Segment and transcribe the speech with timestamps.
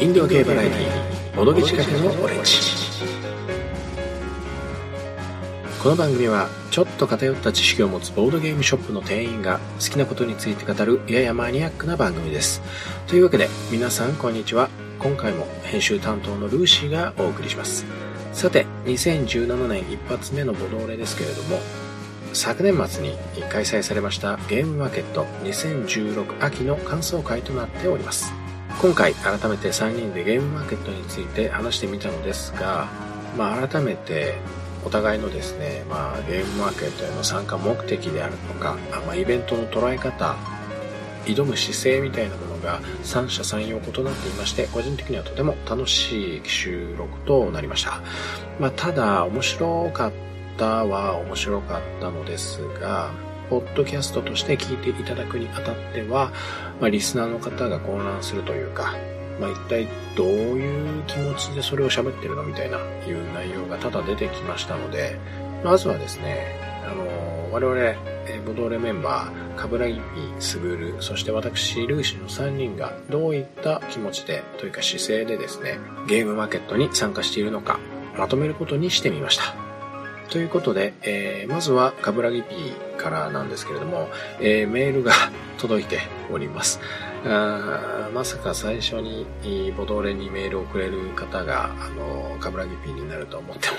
[0.00, 2.58] インディオ系バラエティー、ボドゲ近くのオレンジ。
[5.80, 12.60] この番組は、ちょっと偏った知識を持つボードゲームショップの店員が好きなことについて語るややマニアックな番組です。
[13.06, 14.68] というわけで、皆さんこんにちは。
[14.98, 17.86] 今回も編集担当のルーシーがお送りします。
[18.32, 21.60] さて、2017年一発目のボドーレですけれども、
[22.32, 23.16] 昨年末に
[23.48, 28.32] 開催されましたゲームマーケット2016秋の感想会となっております。
[28.80, 32.88] 今回改めて3人でゲームマーケットについて話してみたのですが、
[33.36, 34.34] まあ改めて
[34.84, 40.36] お互いのですね、まあゲームマーケットへの参加目的であるとか、まあイベントの捉え方、
[41.24, 48.02] 挑む姿勢みたいなものが三者三様異なっていまして、個人的にはとても楽しい収録となりました。
[48.60, 50.12] まあただ面白かっ
[50.58, 53.10] たは面白かったのですが、
[53.48, 56.32] ポッドキャストとして聞いていただくにあたっては、
[56.80, 58.94] まあ、リスナーの方が混乱するというか、
[59.40, 65.18] まあ、一体どういう気持ちでそれを喋ってるのみたいないう内容が多々出てきましたので、
[65.64, 68.14] まずはですね、あの、我々、
[68.46, 70.00] ボドーレメンバー、カブラギピ、
[70.38, 77.78] スグル、そして私、ルーシーの3人がどういった気持ちで、というか姿勢でですね、ゲームマーケットに参加しているのか、
[78.18, 79.54] まとめることにしてみました。
[80.30, 84.08] ということで、えー、まずは、カブラギピーからなんですけれども、
[84.40, 85.12] えー、メールが
[85.58, 86.00] 届いて
[86.32, 86.80] おります。
[87.26, 89.26] あまさか最初に
[89.76, 93.76] ボドーレにメールをくれる方が、あの、カブラギピーになると思っても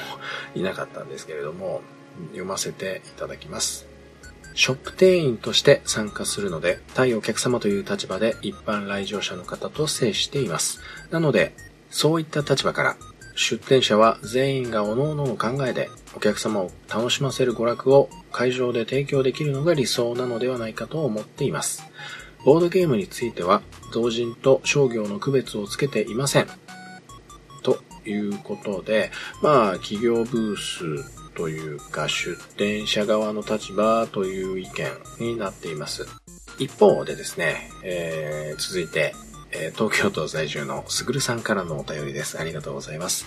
[0.56, 1.82] いなかったんですけれども、
[2.30, 3.88] 読ませていただきます。
[4.56, 10.80] ショップ店員として参加するので、対お客様という立場で一般来場者の方と接しています。
[11.12, 11.54] なので、
[11.90, 12.98] そういった立場から、
[13.36, 21.84] 出店者は全員が各々の考えでお客様を楽しませる娯楽を会場で提供できるのが理想なのではないかと思っています。
[22.46, 23.62] ボードゲームについては
[23.94, 26.48] 同人と商業の区別をつけていません。
[27.64, 29.12] ということで、
[29.42, 34.70] まあ企業ブースというか出店者側の立場という意
[35.20, 36.06] 見になっています。
[36.58, 39.14] 一方でですね、えー、続いて
[39.58, 42.40] えー東京都在住のすぐるさんからのお便りです。
[42.40, 43.26] ありがとうございます。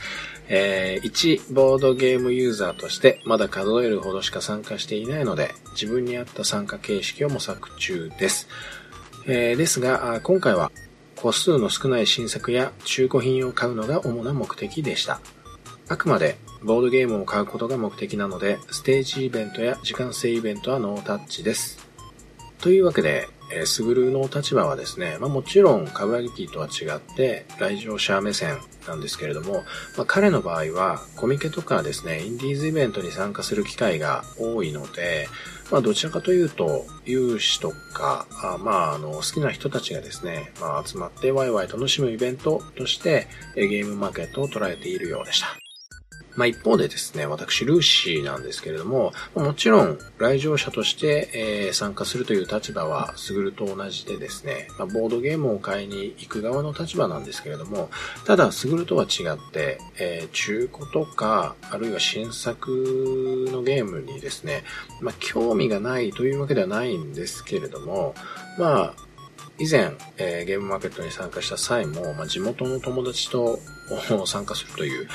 [0.48, 8.48] えー、一ボードゲームユーザーとしてまだ数えるほどしか参加していないので、自分に合った参加形式を模索中です。
[9.26, 10.70] えーですが、今回は
[11.16, 15.20] 個数の少ない新作や中古品を買うのが主な目的でした。
[15.88, 21.78] あくまでボードゲームを買うことが目的なので、ステージイベントや時間制イベントはノータッチです。
[22.60, 29.64] というわけで、えー、スグルの立場はですね、まあもちろんカブラギティとは違って来場者目線なんですけれども、
[29.96, 35.28] まあ彼の場合はコミケとかですね、インディーズイベントに参加する機会が多いので、
[35.70, 45.67] まあどちらかというと、有志とか、あまああの好きな人たちがですね、まあ集まってワイワイ楽しむイベントとしてゲームマーケットを捉えているようでした。
[46.38, 57.90] まあ一方でですね、私、ルーシーなんですけれども、もちろん来場者として、えー参加するという立場は、スグルと同じでですね、まあ、ボードゲームを買いに行く側の立場なんですけれども、
[58.24, 62.70] ただ、スグルとは違って、えー中古とか、あるいは新作
[63.50, 64.62] のゲームにですね、
[65.00, 68.14] まあ興味がないというわけではないんですけれども、
[68.58, 69.07] まあ、
[69.58, 73.58] 以前、えーゲームマーケットに参加した際も、まあ、地元の友達と
[74.26, 75.08] 参加するという、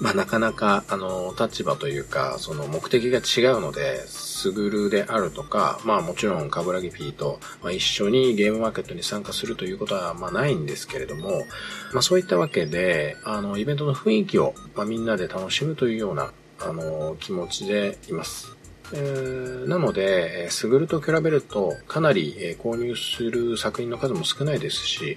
[0.00, 11.46] まあ、なかなか、あの、立場というか、その目的が違うので、スグルであるとか、まあもちろん、カブラギピーと、まあ、一緒にゲームマーケットに参加するということは、まあないんですけれども、
[11.92, 18.53] まあそういったわけで、あの、イベントの雰囲気を、まあみんなで楽しむというような、あの、気持ちでいます。
[18.92, 25.16] えなので、えースグルと比べると、かなり、え購入する作品の数も少ないですし、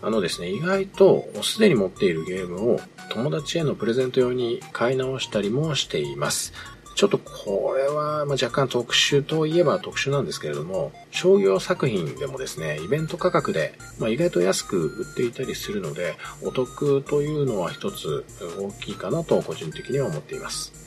[0.00, 2.80] あのですね、意外とすでに持っているゲームを
[3.10, 6.52] 友達へのプレゼント用に買い直したりもしています。
[6.94, 18.24] ちょっとこれはま若干特殊といえば特殊なんですけれども、商業作品でもですね、イベント価格で、ま、意外と安く売っていたりするので、お得というのは一つ
[18.58, 20.77] 大きいかなと個人的には思っています。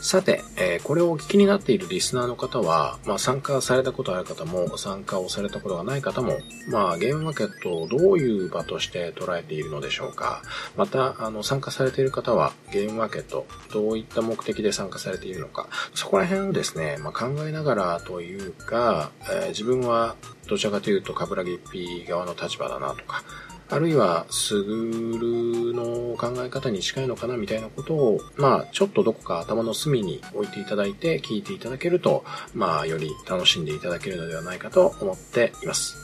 [0.00, 6.38] さて、えーこれをお聞きになっているリスナーの方は、まあ、参加されたことある方も、参加をされたことがない方も、
[6.68, 10.42] まあ、ゲームマーケットをどういう場として捉えているのでしょうか。
[10.76, 20.16] また、あの、参加されている方は、ゲームマーケット、どういった目的で参加されているのか、そこら辺をですね、まあ、考えながらというか、えー自分は
[20.48, 23.22] どちらかというと、カブラギッピー側の立場だなとか、
[23.72, 35.96] あるいは、スグルの考え方に近いのかなみたいなことを、まあ、ちょっとどこか頭の隅に置いていただいて聞いていただけると、まあ、より楽しんでいただけるのではないかと思っています。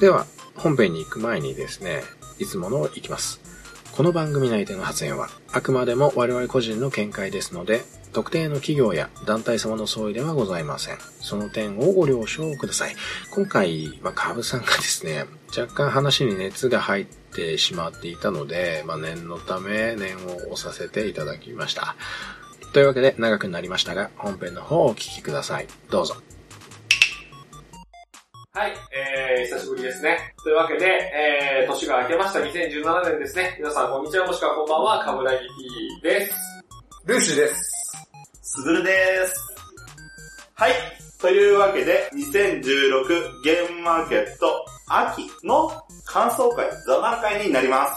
[0.00, 2.02] では、本編に行く前にですね、
[2.38, 3.40] いつもの行きます。
[3.92, 7.82] この番組内での発言は、あくまでも我々個人の見解ですので、
[8.12, 10.98] 特定の企業や団体様の相違ではございません。
[11.20, 12.94] その点をご了承ください。
[13.30, 15.24] 今回、まあ、カブさんがですね、
[15.56, 21.96] 若干話に熱が入ってしまっていたので、まあ、念のため念を押させていただきました。
[22.72, 25.66] というわけで長くなりましたが、本編の方をお聞きください。
[25.90, 26.14] どうぞ。
[28.54, 30.34] はい、えー、久しぶりですね。
[30.42, 33.56] というわけで、えー、年が明けました2017年ですね。
[33.58, 36.34] 皆さんこんにちは、もしくはこんばんは、かぶらぎ T です。
[37.06, 37.71] ルーシーです。
[38.54, 39.34] すぐるです。
[40.52, 40.72] はい。
[41.18, 45.72] というわけで、2016ゲームマーケット秋の
[46.04, 47.94] 感想会、座談会になります。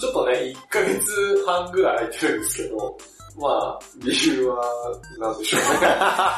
[0.00, 2.98] ちょっとね、1ヶ月半ぐらい空いてるんですけど、
[3.38, 4.60] まあ、理由は、
[5.20, 5.68] なんでしょうね。
[5.86, 6.36] だ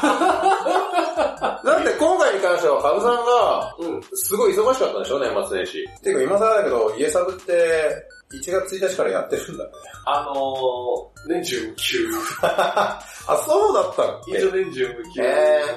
[1.81, 5.89] って今回に関しては、カブさんが、うん、すごい忙しかったんでしょ、年末年始。
[6.03, 9.71] ていうか今更だけど、家サブって、1月1日からやってるんだね。
[10.05, 11.97] あのー、年中無休。
[12.41, 12.99] あ、
[13.45, 15.21] そうだったっけ一応年中無休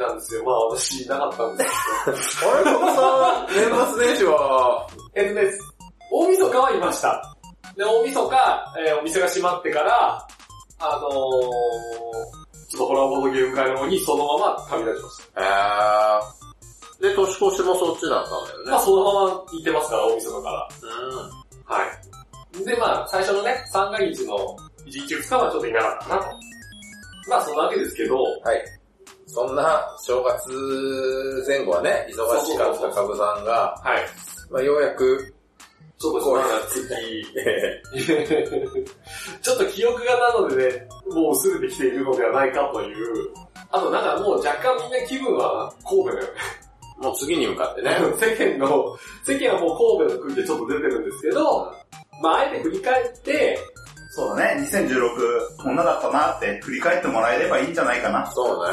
[0.01, 0.45] なんですよ。
[0.45, 2.53] まあ私いなかったんですけど。
[2.53, 5.51] あれ、カブさん、年末年始は、えっとね、
[6.11, 7.35] 大晦日はいました。
[7.77, 10.27] で、大晦日、えー、お店が閉まってから、
[10.79, 11.13] あのー、
[12.69, 15.43] ちょっとホラーボードゲーム会の方にそのまま旅立ちました。
[15.43, 16.47] へー。
[17.01, 18.71] で、年越しもそっちだったんだよね。
[18.71, 20.69] まあそのまま行ってますから、大晦日から。
[20.83, 21.47] うん。
[21.65, 22.16] はい。
[22.65, 24.57] で、まあ最初のね、三が日の
[24.87, 26.29] 1日2日はちょっといなかったなと。
[27.29, 28.65] まあそんなわけですけど、はい。
[29.27, 34.03] そんな正月前後はね、忙しかったカブさんが、はい。
[34.51, 35.35] まあようやく
[35.99, 37.25] ちょっとこう次、
[39.41, 43.33] ちょっと記憶がなのでね、もう薄れてきているのではないかという、
[43.71, 46.29] あとなんかもう若干みんな気分は神戸だよね。
[46.99, 47.97] もう次に向かってね。
[48.21, 51.75] 世間の、世間はもう神戸の国でちょっと出てるんですけど、
[52.23, 53.59] まああえて振り返って、
[54.11, 58.31] そうだね、2016こんなだったなって振り返ってもらえればいいんじゃないかな。
[58.33, 58.73] そうね。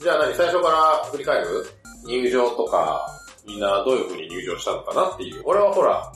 [0.00, 1.66] じゃあ何最初から振り返る？
[2.06, 3.06] 入場とか、
[3.46, 5.42] みんなどういう風に入場したのかなっていう。
[5.44, 6.10] 俺はほら、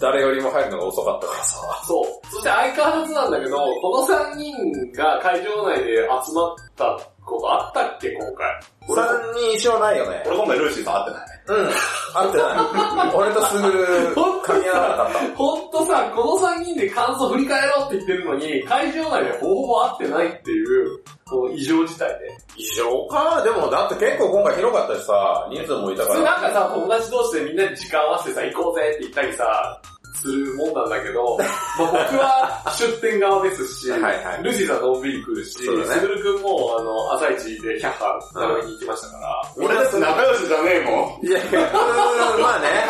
[0.00, 1.56] 誰よりも入るのが遅かったからさ。
[1.86, 2.26] そう。
[2.30, 8.60] そして相変わらずなんだけど、この3人が会場内で集まったことあったっけ、今回。
[8.88, 10.22] 3人一緒ないよね。
[10.26, 11.33] 俺今回ルーシーと会ってない。
[11.46, 11.66] うん。
[12.14, 13.14] 会ってない。
[13.14, 14.14] 俺とすぐる、
[14.44, 15.36] 噛み合わなかった。
[15.36, 22.36] ほんとさ、この3人で感想振り返ろうって言ってるのに、会場内でほぼほぼ会ってないっていう、この異常事態で。
[22.56, 23.42] 異常か？
[23.42, 26.14] でもだって結構今回広かったしさ、人数もいたから。
[26.14, 29.82] 普通なんかさ、友達同士でみんなで時間合わせてさ、行こうぜって言ったりさ、
[30.24, 31.36] するもんなんだけど、
[31.78, 35.76] まあ、僕は出店側ですし、はいはい、ルジさんのんびり来るし、すぐ
[36.08, 39.42] るくんも、あの、朝一で100波並びに行きましたから。
[39.56, 41.26] 俺たち仲良しじゃねえもん。
[41.26, 41.70] いやいや、
[42.40, 42.86] まあね、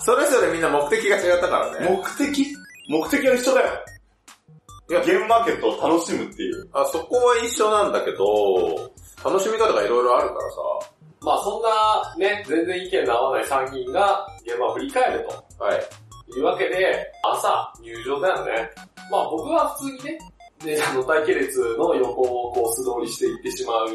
[0.00, 1.88] それぞれみんな目的が違ったからね。
[1.88, 2.46] 目的？
[2.88, 3.68] 目的は一緒だよ。
[4.90, 6.68] いや、ゲームマーケットを楽しむっていう。
[6.72, 8.90] あ、そこは一緒なんだけど、
[9.24, 10.56] 楽しみ方がいろいろあるからさ。
[11.24, 15.64] まあそんなね、全然意見の合わない3人がゲームを振り返ると。
[15.64, 15.80] はい。
[16.30, 18.70] というわけで、朝、入場だよね。
[19.10, 20.18] まあ僕は普通にね、
[20.64, 23.88] ね、あの、待機列の横をこう素通りしていってしまう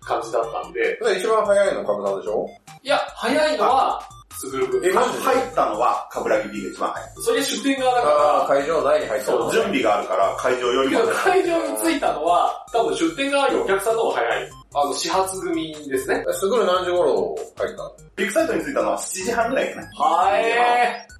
[0.00, 0.98] 感じだったんで。
[1.18, 2.48] 一番早いのカブさんでしょ？
[2.82, 4.00] いや、早いのは、
[4.38, 4.86] すぐるくん。
[4.86, 7.10] え、まず入ったのは、カブラギ B が一番早い。
[7.16, 8.46] それ出店側だから。
[8.60, 9.26] 会場内に入った。
[9.26, 11.00] そう、準備があるから会場よりも。
[11.12, 14.50] 会場に着いたのは、多分出店側よりお客さんの方が早い。
[14.74, 16.24] あの、始発組ですね。
[16.32, 17.92] すぐる何時頃入ったの？
[18.16, 19.86] ビッグサイトに着いたのは7時半ぐらいかな。
[20.04, 21.15] はえー。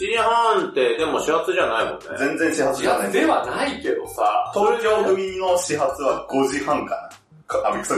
[0.00, 1.98] 7時半ってでも始発じゃないもんね。
[2.18, 3.12] 全然始発じゃない。
[3.12, 4.50] ではないけどさ。
[4.54, 7.10] 東京組の始発は5時半かな。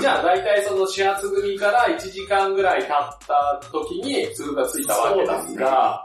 [0.00, 2.88] じゃあ大体その始発組から1時間ぐらい経っ
[3.24, 6.04] た時に通がついたわけですが、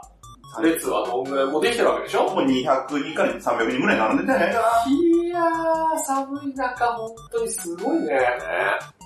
[0.62, 2.32] 列はどんぐらいもうできてるわけでしょ？
[2.32, 4.90] もう200人から300人ぐらい並んでんじゃないかな。
[4.92, 8.20] いやー、寒い中本当にすごいね。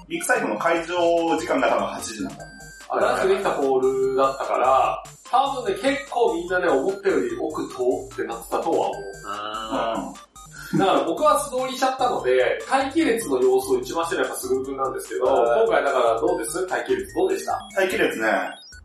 [0.08, 0.94] ビッグサイトの会場
[1.38, 2.44] 時間が多分8時なんだ。
[2.90, 5.02] 新しくできたホールだったから、
[5.34, 7.74] 多分ね、結構みんなね、思ったより奥通
[8.12, 10.78] ってなってたとは思う。
[10.78, 16.66] だから僕は素通りしちゃったので、待機列の様子を一番してるのはやっぱすぐるくんなんですけど、今回だからどうです？
[16.66, 17.58] 待機列どうでした？
[17.76, 18.28] 待機列ね、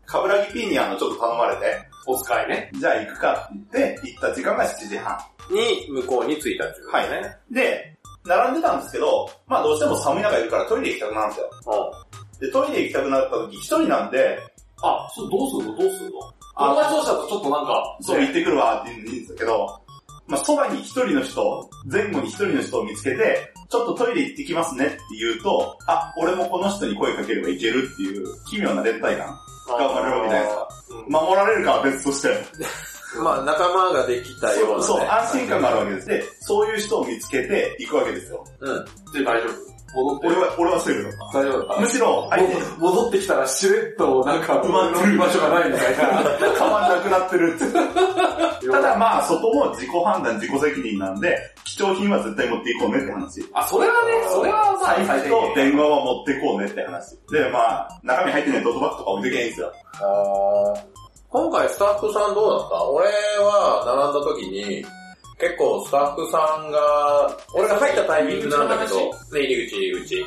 [0.06, 1.62] カブラギピーにあのちょっと頼まれて、
[2.06, 2.70] お使いね。
[2.74, 5.18] じゃあ行くかって言って、行った時間が7時半。
[5.50, 7.08] に向こうに着いたっていうことね。
[7.08, 7.38] はい。
[7.50, 11.50] で、並んでたんですけど、まあどうしても寒い中いるからトイレ行きたくなるんですよ。
[12.40, 14.38] で、トイレ行きたくなった時一人なんで、
[14.82, 15.76] あ、そう、どうするの？
[15.76, 16.20] どうするの？
[16.60, 19.80] 友達同士だとちょっとなんか、そう行ってくるわって言うんですけど、
[20.26, 30.68] まあ、そばに一人の人、前後に一人の人を見つけて、ちょっとトイレ行ってきますねって言うと、あ、俺もこの人に声かければいけるっていう奇妙な連帯感が生まれるわけじゃないですか。
[31.08, 32.28] 守られるかは別として。
[33.20, 34.82] まあ仲間ができたような、ね。
[34.84, 36.06] そう、安心感があるわけです。
[36.06, 38.44] で、そういう人を見つけて行くわけですよ。
[38.60, 38.84] うん。
[39.12, 39.79] で、大丈夫。
[39.94, 41.80] 戻って俺は、俺はセーフだっ大丈夫だた。
[41.80, 46.06] むしろ、相手、戻ってきたらしれっとなんか埋まってる場所がないみたいな。
[46.58, 47.64] 変わんなくなってるって。
[48.70, 53.44] ただまあ、そこも自己判断、自己責任なんで、貴重品は絶対持っていこうねって話。
[53.54, 57.16] あ、それはね、それはまあ、財布と電話は持っていこうねって話。
[57.32, 59.72] で、まあ、中身入ってないトートバッグとか置いてけばいいんですよ。
[61.30, 62.84] 今回スタッフさんどうだった？
[62.90, 64.84] 俺は並んだ時に、
[65.40, 70.26] 結構スタッフさんが、俺が入ったタイミングなんだけど、ね、入り口入り口。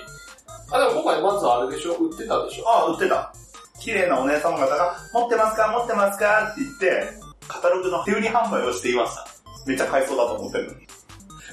[0.71, 1.93] あ、でも今回まずあれでしょ？
[1.93, 2.67] 売ってたでしょ？
[2.67, 3.33] ああ、売ってた。
[3.79, 5.67] 綺麗なお姉様方が、持ってますか？
[5.77, 6.51] 持ってますか？
[6.51, 7.09] って言って、
[7.47, 9.27] カタログの手売り販売をしていました。
[9.67, 10.87] めっちゃ買いそうだと思ってるのに。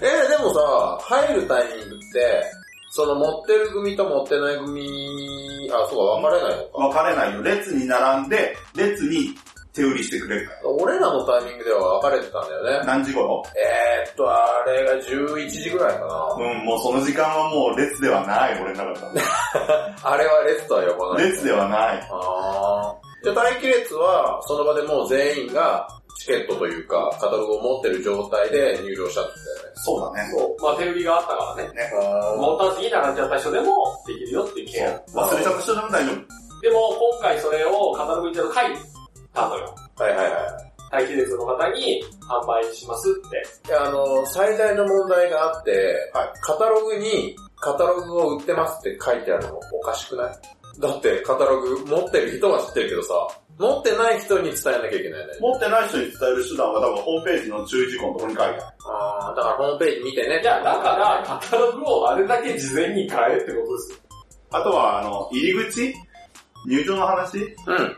[0.03, 2.43] えー、でもさ、入るタイミングって、
[2.93, 6.79] その持ってる組と持ってない組、あ、そうか、分かれないのか。
[6.79, 7.43] 分かれないよ。
[7.43, 9.35] 列に並んで、列に
[9.73, 10.69] 手売りしてくれるから。
[10.69, 12.87] 俺らのタイミングでは分かれてたんだよね。
[12.87, 13.43] 何時頃？
[13.57, 16.35] えーっと、あれが11時ぐらいかな。
[16.39, 19.21] うん、もうその時間はもう列ではない、俺の中で
[20.03, 21.15] あれは列とは呼ばは。
[21.17, 21.31] ない。
[21.31, 22.09] 列ではない。
[22.11, 23.25] あー。
[23.25, 25.87] じゃあ待機列は、その場でもう全員が
[26.21, 29.31] チケットというか、カタログを持ってる状態で入場したって
[29.75, 30.31] そうだね。
[30.33, 30.63] そう。
[30.63, 31.71] まあ手売りがあったからね。
[31.75, 31.93] ね。
[32.39, 33.75] モーター次に並んじゃった人でも
[34.07, 35.11] できるよっていう契約。
[35.13, 36.61] 忘れちゃった人でも大丈夫？
[36.63, 36.79] でも
[37.13, 38.65] 今回それをカタログにちゃんと書い
[39.33, 39.75] たのよ。
[39.97, 40.35] はいはいはい。
[40.93, 43.69] 待機列の方に販売しますって。
[43.69, 50.33] いや、あの、最大の問題があって、はいカタログに、カタログを売ってますって書いてあるのおかしくない？
[50.81, 53.15] だってカタログ持ってる人は知ってるけどさ、
[53.59, 55.33] 持ってない人に伝えなきゃいけないね。
[55.41, 58.63] 持ってない人に伝える手段は多分ホームページの注意事項のところに書いてある。
[58.87, 60.41] あーだからホームページ見てね。
[60.41, 63.99] いや、だからカタログをあれだけ事前に変えってことですよ。
[64.53, 65.95] あとは、あの、入り口？
[66.67, 67.39] 入場の話？
[67.39, 67.97] うん。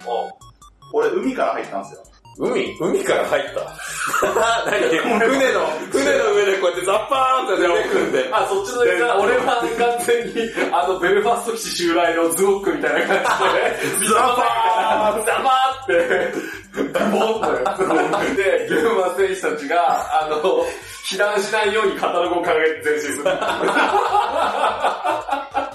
[0.93, 2.03] 俺、海から入ったんですよ。
[2.39, 2.75] 海？
[2.81, 3.61] 海から入った？
[4.73, 4.81] 何？
[5.21, 5.61] 船の、
[5.93, 8.29] 船の上でこうやってザッパーンって出てくんで。
[8.33, 9.45] あ、そっちのやつだ俺は
[9.79, 13.39] 完全に、あの、ベルファスト基地襲来のズゴックみたいな感
[13.93, 15.93] じで、ザバーザバーって、
[17.11, 20.37] ボンって、 で、ゲームマ選手たちが、あの、
[21.05, 23.25] 避難しないようにカタログを掲げて前進する。
[23.25, 23.31] た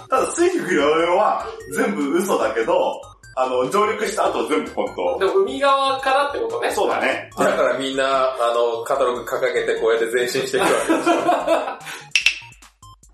[0.10, 1.46] だ、水陸両用は
[1.76, 3.00] 全部嘘だけど、
[3.40, 5.20] あの、上陸した後は全部本当。
[5.20, 6.72] でも海側からってことね。
[6.72, 7.30] そうだね。
[7.38, 11.16] だからみんな、あの、カタログ掲げてこうやって前進していくわけですよ。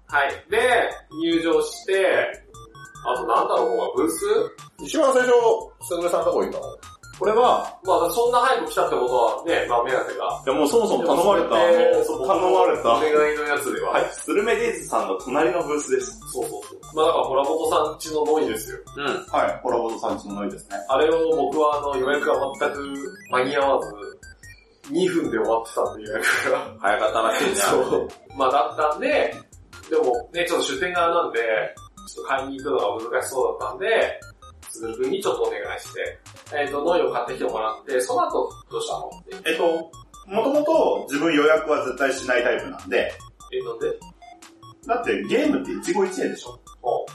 [0.08, 0.50] はい。
[0.50, 0.89] で、
[1.22, 2.06] 入場して、
[3.06, 4.25] あとなんだろう、ここはブース？
[4.86, 5.34] 一番最初、
[5.82, 6.63] すぐるさんとこ行ったの？
[7.20, 10.41] これは、まあそんな早く来たってことはね、まあ目当てが。
[10.46, 13.91] いやもうそもそも頼まれた、頼まれた、お願いのやつでは。
[13.91, 16.20] はい、スルメデイズさんの隣のブースです。
[16.34, 16.96] そうそうそう。
[16.96, 18.77] まあだからホラボトさんちのノイですよ。
[18.98, 19.05] うん。
[19.32, 20.77] はい、コラボドさんちのノイですね。
[20.89, 22.96] あれを僕はあの予約が全く
[23.29, 26.75] 間に合わず、2分で終わってたんで予約が。
[26.79, 27.55] 早かったらしいね。
[27.55, 28.10] そう。
[28.36, 29.34] まあだったんで、
[29.89, 31.39] でもね、ちょっと出店側なんで、
[32.08, 34.20] ちょっと買いに行くのが難しそうだったんで、
[35.10, 36.20] にちょっとお願いして、
[36.56, 39.10] えっ、と、ノイを買ってきてもらって、その後どうしたの？
[39.10, 39.50] って。
[39.51, 39.92] えっと、
[40.27, 43.12] もともと自分予約は絶対しないタイプなんで、
[43.51, 44.00] え、なんで？
[44.88, 47.06] だってゲームって一期一会でしょお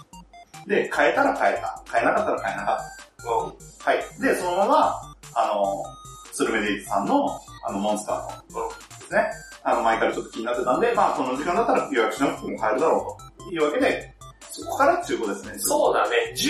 [0.68, 1.82] で、変えたら変えた。
[1.92, 3.52] 変えなかったら変えなかっうん。
[3.84, 3.90] た。
[3.90, 3.98] はい。
[4.20, 4.94] で、そのまま、
[5.34, 5.84] あの、
[6.32, 8.74] スルメデイズさんの、あの、モンスターの、で
[9.06, 9.26] すね。
[9.64, 13.50] あの、前からちょっと気になってたんで、まあ、この時間だったら予約しなくても買えるだろうと。
[13.50, 14.14] いうわけで、
[14.50, 15.58] そこから中古ですね。
[15.58, 16.16] そうだね。
[16.32, 16.46] 12時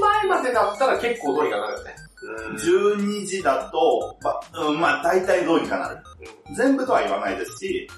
[0.00, 1.96] 前までだったら結構どうにかなるよね。
[2.58, 5.98] 12時だと、まあ、うん、まあ、大体どうにかなる。
[6.56, 7.88] 全部とは言わないですし、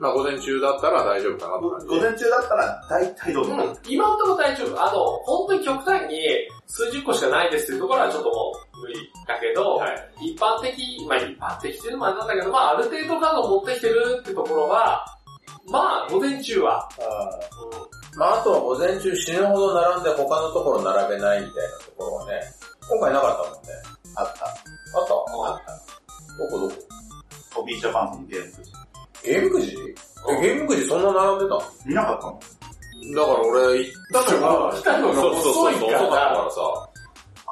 [0.00, 1.86] まあ午前中だったら大丈夫かなって感じ。
[1.86, 3.68] 午前中だったら大体どうにかなる。
[3.70, 3.76] うん。
[3.88, 4.82] 今のところ大丈夫。
[4.82, 6.20] あの、本当に極端に
[6.66, 8.94] 数十個しかないですっていうところはちょっともう無理
[9.26, 9.88] だけど、は
[10.22, 10.32] い。
[10.32, 15.04] 一般的、まあ一般的っていうのもあれなんだけど、まあある程度数を持ってきてるってところは、
[15.66, 16.88] まあ午前中は、
[18.18, 22.40] まああとは午前中死ぬほど並んで他のところ並べないみたいなところはね、
[22.90, 23.70] 今回なかったもんね。
[24.16, 24.44] あった。
[24.44, 25.72] あったあった。
[26.36, 26.74] どこどこ？
[27.54, 28.72] ホビージャパンさんのゲームくじ。
[29.22, 29.76] ゲームくじ？
[30.30, 32.40] え、ゲームくじそんな並んでた見なかったの
[33.14, 36.87] だから俺行ったのが、来たのが遅いから遅かったからさ。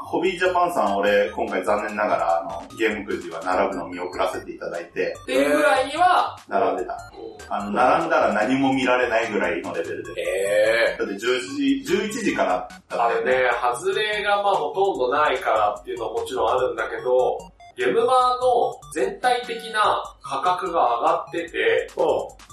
[0.06, 7.12] ホビージャパンさん俺、今回残念ながら、あの、ゲームくじは並ぶのを見送らせていただいて、っていうぐらいには、並んでた。
[7.48, 10.22] あの、並んだら何も見られないぐらいのレベルで。
[10.22, 17.38] えだって10時、11時からだったよあれね、外れがまあほとんどないからっていうのはもちろんあるんだけど、
[17.76, 21.88] ゲームマーの全体的な価格が上がってて、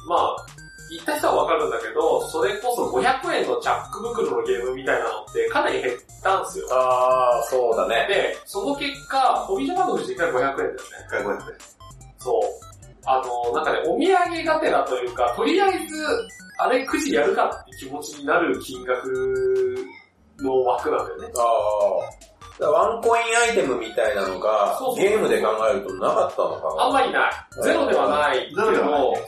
[0.10, 0.36] まあ、
[0.94, 6.68] 行った人はわかるんだけど、それこそ500円のチャック袋のゲームみたいなのってかなり減ったんですよ。
[6.72, 8.08] あー、そうだね。
[8.08, 10.78] で、その結果、ホビージャパンのくじ1回500円だよね。
[11.06, 11.54] 一回こうやって。
[12.20, 12.44] そう。
[13.06, 16.06] あの、なんかね、お土産がてらというか、とりあえず、
[16.58, 19.86] あれくじやるかって気持ちになる金額
[20.40, 21.28] の枠なんだよね。
[21.36, 22.33] あー。
[22.60, 25.10] ワンコインアイテムみたいなのがそうそうそう。
[25.10, 27.32] ゲームで考えるとなかったのかなあんまりない。
[27.64, 28.48] ゼロではない。
[28.48, 28.62] けど、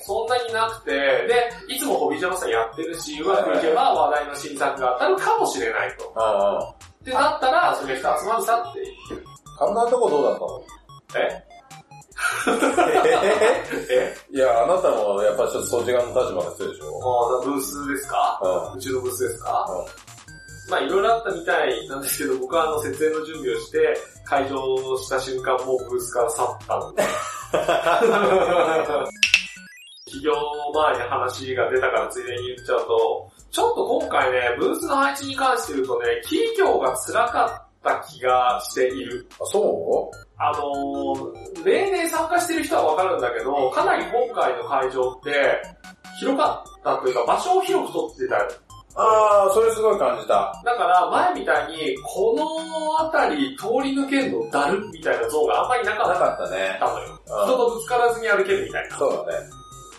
[0.01, 6.13] そんなになくて、で、いつもホビージャパンさんやってるし、うまくいけば話題の新作が当たるかもしれないと。
[6.15, 6.69] ああ。
[6.69, 8.87] ってなったら、それ人集まるさっていう。
[9.57, 10.61] カウンターのとこどうだったの？
[11.17, 11.43] え？
[13.89, 14.15] え？
[14.31, 14.35] え？
[14.35, 17.41] いや、あなたもやっぱちょっと掃除側の立場の人でしょ。
[17.41, 18.39] あブースですか？
[18.43, 18.77] うん。
[18.77, 19.65] うちのブースですか？
[19.69, 20.14] うん
[20.69, 27.03] まあいろいろあったみたいなんですけど、僕はあの設営の準備をして、会場した瞬間もうブースから去ったので。
[30.05, 30.33] 企業
[30.73, 39.27] 前に話が出たからついでに言っちゃうと、ちょっと今回ね、ブースの配置に関して言うとね、企業が辛かった気がしている。
[39.41, 45.61] あ、そあのー、例年参加してる人はわかるんだけど、かなり今回の会場って、
[46.19, 48.47] 広かったというか場所を広く取ってたう
[48.97, 50.61] ああ、それすごい感じた。
[50.63, 52.45] だから前みたいに、この
[53.09, 56.77] 辺り通り抜けるのだるみたいな像があんまりなかなっかったね。
[56.79, 56.99] たの
[57.45, 58.97] 人とぶつからずに歩けるみたいな。
[58.97, 59.45] そうだね。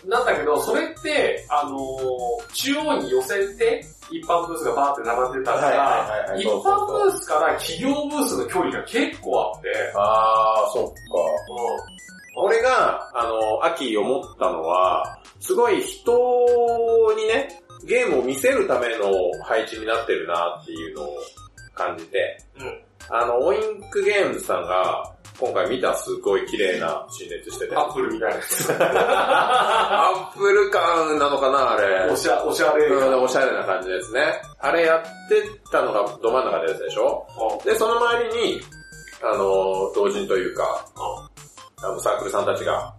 [0.07, 10.91] なんだけど、それって、あのー中央に寄せて、一般ブースがバーって並んでたかはいはいらはいは、い一般ブースから企業ブースの距離が結構あって、ああ、そっか。
[10.91, 10.93] う
[12.39, 16.11] 俺が、あの、秋思ったのは、すごい人
[17.17, 19.11] にね、ゲームを見せるための
[19.43, 21.17] 配置になってるなっていうのを
[21.75, 27.73] 感じて、うんあの、オインクゲームズさんが、今回見たすごい綺麗な陳列してて。
[27.73, 27.77] ん。
[27.77, 28.73] アップルみたいなやつ。
[28.77, 32.11] アップル感なのかな、あれ。
[32.11, 34.41] おしゃ、おしゃれうん、おしゃれな感じですね。
[34.59, 35.41] あれやって
[35.71, 37.25] たのがど真ん中でやつでしょ？
[37.63, 38.61] で、その周りに、
[39.21, 40.85] あの、同人というか、
[41.83, 42.93] あの、サークルさんたちが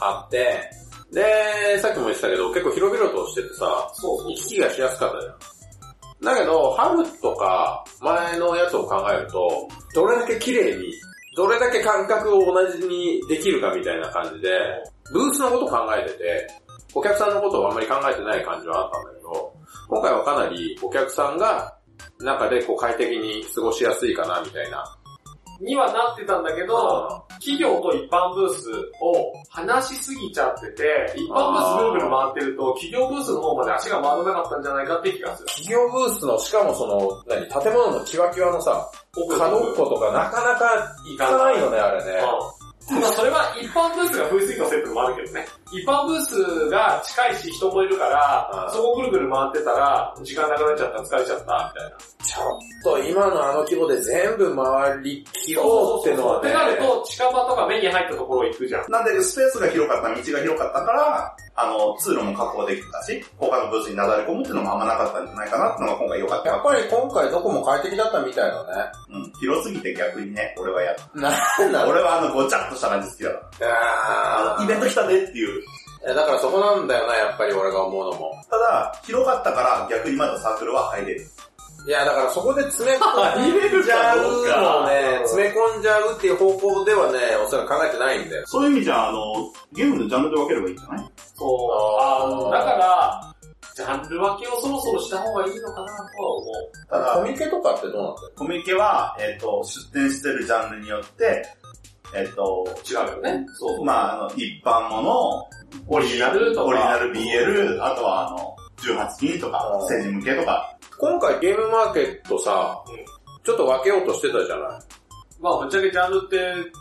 [0.00, 0.68] あって、
[1.12, 6.34] で、さっきも言ってたけど、結構広々としててさ、そう行き来がしやすかったじゃん。
[6.34, 10.92] だけど、春とか前のやつを考えると、どれだけ綺麗に、
[11.36, 14.50] どれだけ感覚を同じにできるかみたいな感じで、
[15.12, 16.46] ブースのこと考えてて、
[16.94, 19.52] お客さんのことをあんまり考えてない感じはあったんだけど、
[19.88, 21.76] 今回はかなりお客さんが
[22.20, 24.95] 中でこう快適に過ごしやすいかなみたいな。
[25.60, 35.48] にはなってたんだけど、企業と一般ブースを話しすぎちゃってて、一般ブースぐるぐる回ってると、企業ブースの方まで足が回らなかったんじゃないかって気がする。
[35.48, 42.20] 企業ブースの、しかもその、何、建物のキワキワのさ、奥角っことかなかなか行かないよね、あれね。
[42.90, 43.00] うん。
[43.00, 45.46] まあそれは一般ブースが V3 のセットもあるけどね。
[45.72, 51.96] 一般ブースが近いし人もいるからう、んそこぐるぐる回ってたら、時間なくなっちゃった、疲れちゃった、みたいな。
[52.24, 56.50] ちょっと今のあの規模で全部回り切ろうってのはね。
[56.50, 58.90] ってなると、近場とか目に入ったところ行くじゃん。
[58.90, 66.48] なんで、スペースが広かった、道が広かったから、あの、通路も確保できてたし、他のブースになだれ込むっていうのもあんまなかったんじゃないかなってのが今回良かった。
[66.50, 68.92] やっぱり今回どこも快適だったみたいだね。
[69.10, 69.32] うん。
[69.40, 74.54] 広すぎて逆にね、俺はやっなんだ俺はあの、ごちゃっとした感じ好きだから。
[74.54, 75.62] あの、イベント来たねっていう。
[76.06, 78.32] だからそこなんだよな、やっぱり俺が思うのも。
[78.50, 81.26] ただ、広かったから逆にまだサークルは入れる。
[81.86, 88.42] いや、だからそこで詰め込ん じゃうのをね、詰め込んじゃうっていう方向ではね、おそらく考えてないんだよ。
[88.46, 89.34] そういう意味じゃ、あの、
[89.72, 91.06] ゲームのジャンルで分ければいいんじゃない？
[91.36, 92.52] そう。
[92.52, 93.20] だから、
[93.76, 96.88] ジャンル分けをそろそろした方がいいのかなとは思う。
[96.90, 101.44] ただコ、ミケとかってどうなってるコミケは、えっ、と、出展してるジャンルによって、
[102.14, 103.46] えっ、と、違うよね。
[103.54, 103.84] そう。
[103.84, 105.48] まああの、一般もの、
[105.88, 106.66] オリジナルとか。
[106.66, 112.82] オリジナル BL、あとはあの、18禁とかう、ん成人向けとか、今回ゲームマーケットさ、
[113.44, 114.80] ちょっと分けようとしてたじゃない。
[115.38, 116.38] まあ、ぶっちゃけジャンルって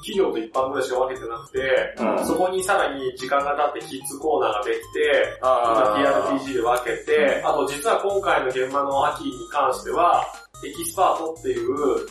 [0.07, 1.59] 企業と一般ぐらいしか分けてなくて、
[1.99, 2.25] うん。
[2.25, 10.25] そこにさらに時間が経ってキッズコーナーができて、TRPG で分けて、あと実は今回の現場の秋に関しては、
[10.63, 12.07] エキスパートっていう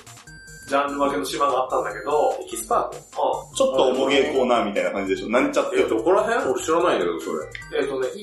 [0.69, 2.99] ジャンル分けの島があったんだけど、エキスパート？
[2.99, 5.31] うちょっと重げコーナーみたいな感じでしょ。
[5.31, 5.81] なんちゃって。
[5.81, 6.53] え、どこら辺？
[6.53, 7.81] 俺知らないんだけど、それ。
[7.81, 7.83] ん。
[7.83, 8.21] えっ、とね、E、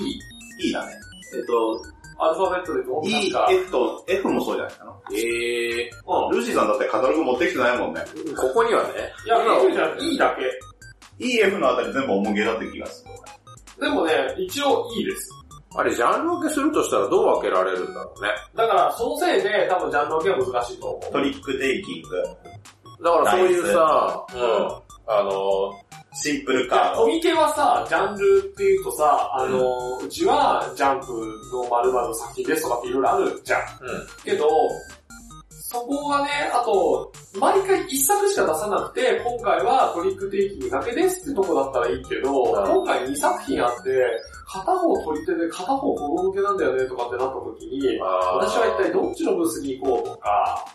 [0.68, 0.94] いいだね。
[1.36, 1.82] えっと、
[2.24, 4.92] アルファベットでどう E F と F もそうじゃないかな。
[5.12, 6.32] えうん。
[6.32, 8.02] ルーシーさんだってカタログ持ってきてないもんね。
[8.02, 8.90] ー、ここにはね。
[9.26, 11.26] いや、今 F じゃん、E だけ。
[11.26, 13.12] E、F のあたり全部重げだって気がする。
[13.82, 15.30] でもね、一応 E です。
[15.76, 18.30] あれ、ジャンル分けするとしたらどう分けられるんだろうね。
[18.56, 21.12] だから、そのせいで多分ジャンル分けは難しいと思う。
[21.12, 22.24] トリックテイキング。
[23.04, 25.74] だからそういうさ、うん、あの、
[26.14, 26.94] シンプルか。
[26.96, 31.08] コミケはさ、ジャンルっていうとさ、あの、うちはジャンプ
[31.54, 33.62] の〇〇の作品ですとかっていろいろあるじゃん。
[33.62, 34.08] うん。
[34.24, 34.48] けど、
[35.50, 44.06] そこがね、あと、毎回一作しか出さなくて、今回はトリックテイキングだけですってとこだったらいいけど、ん今回2作品あって、
[44.46, 50.66] 片方取り手で片方子供向けなんだよねとかってなった時に、私は一体どっちのブースに行こうとか、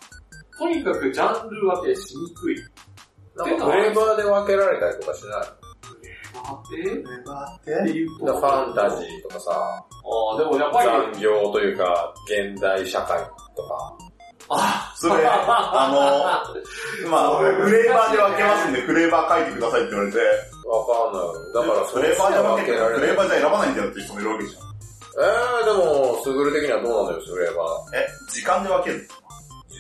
[0.59, 2.57] とにかくジャンル分けしにくい。
[3.37, 5.67] なんかフレーバーで分けられたりとかしない？
[6.37, 13.19] 待って、レバーってっていうとだからファンタジーとかさ、ああ、でもやっぱり、残業というか、現代社会
[13.57, 13.97] とか。
[14.49, 15.99] あそれ、あの、
[17.11, 21.67] まあ、フレーバーで分けますんで、フレーバー書いてくださいって言われて、わかんない。
[21.67, 24.63] だからフレーバーで分けて、られフレーバーじゃ選ばないんだよって人もいるわけじゃん。
[25.19, 27.97] えー、でも、スグル的にはどうなのよ、フレーバー。
[27.97, 29.09] え、時間で分ける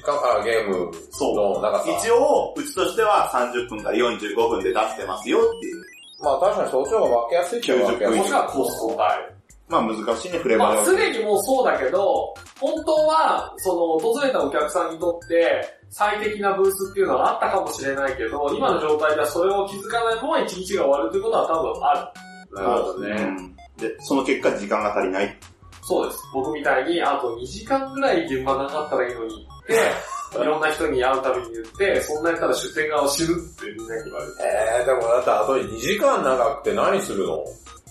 [0.06, 1.34] 時間、あ、ゲームそう。
[1.34, 1.90] の長さ。
[1.90, 5.82] 一応、うちとしては30分から45分で出してますよっていう。
[6.22, 8.18] まあ確かにそっちの方が分けやすいっちゃ分けやすい。
[8.18, 9.36] もしくはコスト代。
[9.68, 11.12] まあ難しいね、フレーまあ、バーで分ける。
[11.12, 22.12] すでにもうそうだけど、本当は、その、訪れたお客さんにとって、最適なブースっていうのはあったかもしれないけど、今の状態ではそれを気づかないまま一日が終わるということは多分あ
[22.54, 22.62] る。
[22.62, 23.10] なるほどね。
[23.10, 25.36] うんで、その結果時間が足りない。
[25.82, 26.22] そうです。
[26.32, 34.32] 僕みたいに、あと2時間ぐらい現場なかったらいいのにって、いろんな人に会うたびに言って、そんなやったら出店側を死ぬってみんなに言われて。
[34.42, 37.44] えー、でもだってあと2時間長くて何するの？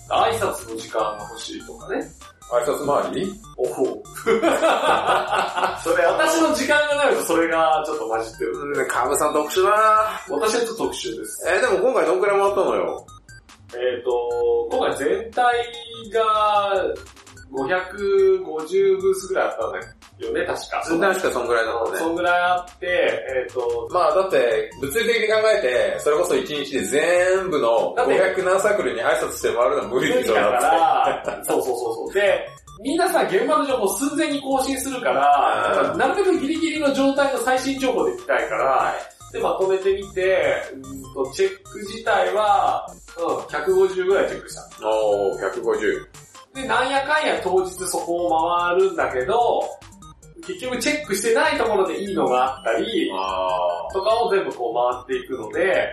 [0.08, 2.04] 挨拶の時間が欲しいとかね。
[2.52, 3.34] 挨拶回り？
[3.56, 4.02] おほ
[5.82, 8.52] それ私の時間がないとそれがちょっと混じってる。
[8.52, 9.76] うん、カブさん特殊だな
[10.28, 11.48] 私はちょっと特殊です。
[11.48, 13.06] えー、でも今回どんくらい回ったのよ？
[13.74, 15.42] えっ、と、今回全体
[16.12, 16.94] が
[17.50, 19.80] 550ブースぐらいあったんだ
[20.18, 20.82] よね、確か。
[20.88, 21.98] 全体しかそんぐらいなのね。
[21.98, 30.50] そんぐらいあって、えっ、と、まあだって、物理的に考えて、それこそ1日で全部のだって500何サークルに挨拶して回るのは無理でしょ、だか。
[30.50, 32.14] ら、そうそうそうそう。
[32.14, 32.48] で、
[32.80, 38.94] みんなさ、現場の情報寸前に更新するから、うんなるべくギリギリの状態の最新情報で見たいから、
[39.32, 42.86] で、まとめてみて、うんとチェック自体は、
[43.18, 44.88] うん、150ぐらいチェックした。
[44.88, 46.06] おー、150。
[46.54, 49.62] で、なんやかんや当日そこを回るんだけど、
[50.42, 55.92] 結局チェックしてないところでいいのがあったり、あとかを全部こう回っていくので、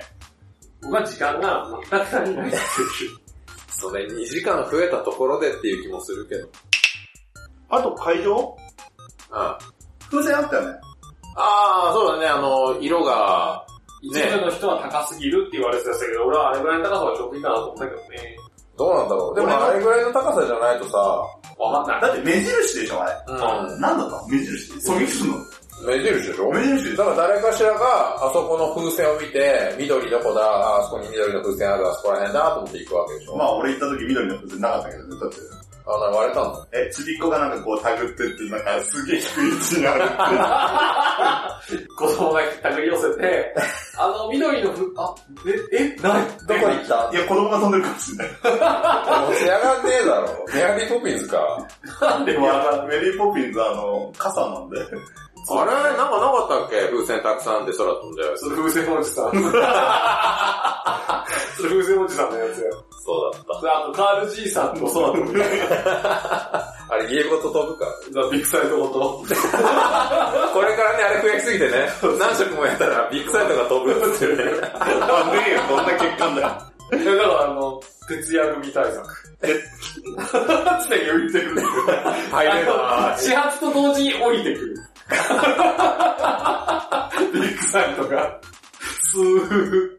[0.81, 2.59] 僕は時間が全く足りないってい
[3.07, 3.17] う。
[3.17, 3.23] ー。
[3.69, 6.49] それ2時間増えたところでっていう気もするけど。
[7.69, 8.55] あと会場？
[9.31, 9.57] あ
[10.09, 10.79] 風船あったよね。
[11.35, 13.65] あー、そうだね、あの、色が、
[14.03, 18.37] 一部の人は高すぎるって言われてたけど、俺はあれぐらいの高さはちょうどいいかなと思ったけどね。
[18.77, 19.35] どうなんだろう。
[19.35, 20.97] でもあれぐらいの高さじゃないとさ、
[21.57, 22.09] わかんない。
[22.09, 23.13] だって目印でしょ、あれ。
[23.27, 23.81] うん。
[23.81, 24.27] なんだったの？
[24.27, 25.37] 目印狙撃するの？
[25.85, 26.51] 目印でしょ？
[26.51, 33.37] 目印でしょだから誰かしらが、あそこの風船を見て、緑どこだ、ああそこに緑の風船ある、あそこら辺だと思って行くわけでしょ。
[33.37, 35.62] まあ俺行った時緑の風船なかったけどね、だって。
[35.85, 40.07] あ、な割れたのえ、ちびっこがなんかこうタグってって、なんかすげえ低い位置にあるっ
[41.79, 41.85] て。
[41.95, 43.55] 子供が手繰り寄せて、
[43.97, 45.13] あの緑のふ、あ、
[45.45, 47.11] え、え、ないどこ行った？
[47.11, 48.27] いや、子供が飛んでるかもしれない。
[48.29, 48.35] 持
[49.37, 50.45] ち上がんねえだろ。
[50.53, 51.67] メアリーポピンズか。
[52.01, 54.79] なんでい笑や、メリーポピンズあの、傘なんで。
[54.79, 54.85] あ
[55.65, 55.71] れ？
[55.73, 56.79] なんかなかったっけ？
[56.87, 59.31] 風船たくさんで空飛んじゃうやつそれ風船おじさん。
[59.31, 59.37] そ
[61.63, 62.71] れ風船おじさんのやつや。
[63.05, 65.45] そうだっであと、カールじいさんと空飛ぶみた。
[66.87, 67.85] あれ家ごと飛ぶか。
[68.31, 69.25] ビッグサイトごと。
[70.53, 74.35] これからね、あれ増やしすぎてね、何色もやったらビッグサイトが飛ぶってね。
[74.79, 74.85] あ
[75.33, 76.47] ねえよ、どんな欠陥だよ。
[76.47, 77.03] だから
[77.43, 79.03] あの、徹夜組対策。
[79.41, 79.49] 常
[80.95, 81.61] に浮いてくる。
[82.31, 84.77] 入れるな始発と同時に降りてくる。
[87.33, 88.39] ビッグサイトが、
[89.01, 89.89] スー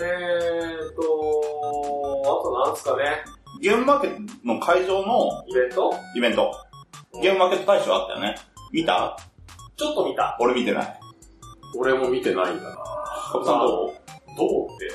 [0.00, 1.02] えーと、
[2.24, 3.24] あとなんすかね、
[3.60, 5.94] ゲームマーケットの会場のイベント？
[6.14, 6.52] イベント。
[7.20, 8.36] ゲームマーケット大賞あったよね。
[8.72, 9.16] 見た？
[9.76, 10.36] ちょっと見た。
[10.40, 11.00] 俺見てない。
[11.76, 12.76] 俺も見てないんだな。
[13.32, 13.92] カブさんどう？
[14.36, 14.90] どうって？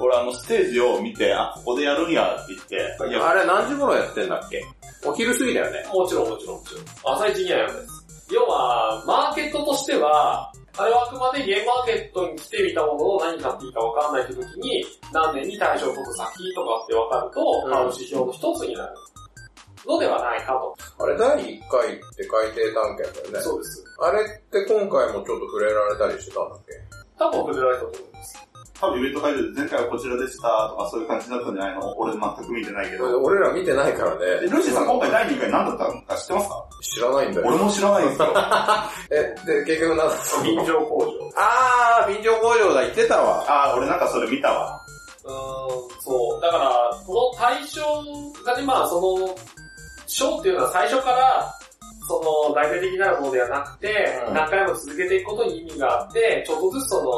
[0.00, 4.64] 俺あのステージを見て、あ、ここでやるんやって言って、いや、あれ何時頃やってんだっけ？
[5.06, 5.86] お昼過ぎだよね。
[5.92, 7.14] もちろんもちろんもちろん。
[7.14, 8.04] 朝一にはやるんです。
[8.32, 18.94] 要は、マーケットとしては、あれはあくまでゲームマーケットに来てみたものを何買っていいか分かんないって時に、何年に対象を取る先とかって分かると、うん買う指標の一つになる
[19.86, 20.74] のではないかと。
[20.98, 23.40] あれ第1回って海底探検だよね。
[23.40, 23.84] そうです。
[24.00, 26.72] あれって今回もちょっと触れられたりしてたんだっけ？
[27.18, 28.48] 多分触れられたと思います。
[28.86, 31.94] 多分イベント会場で前回はこちらでしたとかそういう感じだったんじゃないの？
[31.98, 33.22] 俺全く見てないけど。
[33.22, 34.18] 俺ら見てないからね。
[34.20, 36.02] えルーシーさん今回第2回何だったの？
[36.02, 36.66] か知ってますか？
[36.82, 37.46] 知らないんだよ。
[37.48, 38.28] 俺も知らないんですよ。
[39.10, 40.44] え、で、結局なんだったの？
[40.44, 41.12] 便乗工場。
[41.36, 43.44] あー、便乗工場だ、言ってたわ。
[43.48, 44.80] あー、俺なんかそれ見たわ。
[45.24, 45.34] うーん、
[46.02, 46.40] そう。
[46.42, 47.80] だから、この対象
[48.44, 49.34] がね、まあその、
[50.06, 51.54] 賞っていうのは最初から、
[52.06, 53.88] その、大体的なものではなくて、
[54.28, 57.12] うん何回も続けていくことに意味があって、ちょっとずつその、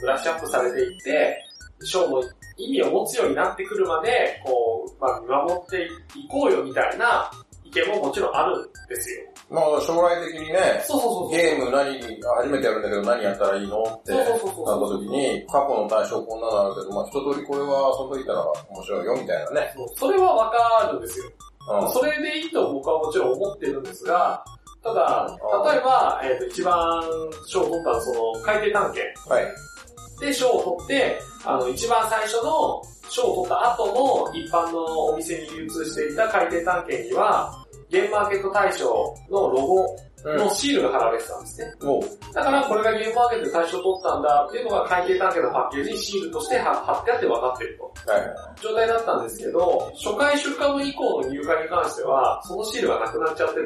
[0.00, 1.44] ブラッシュアップされていって、
[1.84, 2.22] 賞の
[2.56, 5.84] 意味を持つようになってくるまで、こう、まあ見守って
[6.18, 7.30] いこうよみたいな
[7.64, 9.22] 意見ももちろんあるんですよ。
[9.50, 11.30] まあ将来的にね、そうそうそう。
[11.30, 19.74] ゲーム何、初めてやるんだけど何やったらいいのってなった時に、過去の対象こんなのあるけど、まあ一通りこれは遊んどいたら面白いよみたいなね。
[19.96, 21.30] それはわかるんですよ。
[21.68, 21.92] うん。
[21.92, 24.44] それでいいと僕はもちろん思ってるんですが、
[24.82, 25.38] ただ、
[25.70, 27.02] 例えば、えっ、と、一番
[27.46, 29.46] 賞を取ったその、海底探検はい。
[30.20, 39.96] で賞を取って、あの、一番最初の賞を取った後の一般のお店に流通していた海底探検には、ゲームマーケット大賞のロゴ
[40.36, 41.72] のシールが貼られてたんですね。
[41.80, 48.10] もう、だからこれがゲームマーケットで大賞を取ったんだっていうのが海底探検のパッケージにシールとして貼貼ってあって分かってると。
[48.10, 48.60] はい。
[48.60, 53.60] 状態だったんですけど、初回出荷分以降の入荷に関しては、そのシールがなくなっちゃってて、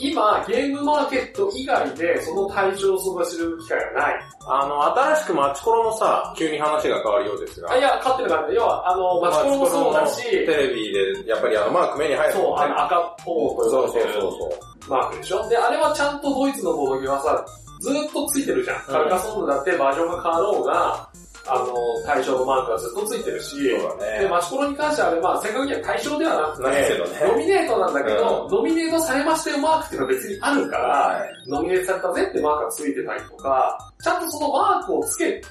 [0.00, 4.14] 今、ゲームマーケット以外でその対象を相場する機会がない。
[4.46, 8.54] あの、新しくマチコロのさ、急に話が変わるようですがあ、いや、勝ってるからね。
[8.54, 14.69] 要は、あの、マチコロもそうだし、テレビで、やっぱりあのマーク目に入るそう、あのね赤っぽとそうそうそうそう。
[14.88, 15.48] マークでしょ？
[15.48, 17.44] で、あれはちゃんとドイツのボードゲーはさ、
[17.80, 18.82] ずーっとついてるじゃん。
[18.82, 21.10] カルカソンヌだってバージョンが変わろうが、
[21.48, 24.20] あの、対象のマークがずっとついてるし、ね。
[24.20, 27.26] で、マチコロに関してはあれ、まあ、正確には対象ではなくてね。
[27.26, 31.30] ノミネートなんだけど、ノミネートされましたよマークっていうのは別にあるから、はい。
[31.48, 35.42] ノミネートされたぜってマークがついてたりとか、ちゃんとそのマークをつけ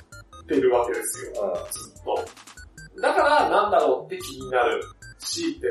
[0.48, 1.32] てるわけですよ。
[1.72, 3.02] ずっと。
[3.02, 4.82] だから、なんだろうって気になる
[5.18, 5.68] し、って、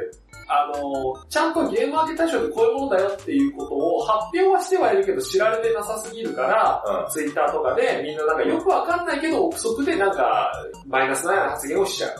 [0.48, 7.10] あの、ちゃんとゲームマーケット大賞ってこういうものだよっていうことを発表はしてはいるけど知られてなさすぎるから、うん。
[7.10, 10.50] ツイッターとかでみんななんかよくわかんないけど憶測でなんか
[10.86, 12.12] マイナスなような発言をしちゃう。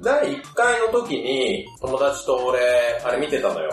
[0.00, 0.04] うん。
[0.04, 2.60] 第1回の時に、友達と俺、
[3.04, 3.70] あれ見てたのよ。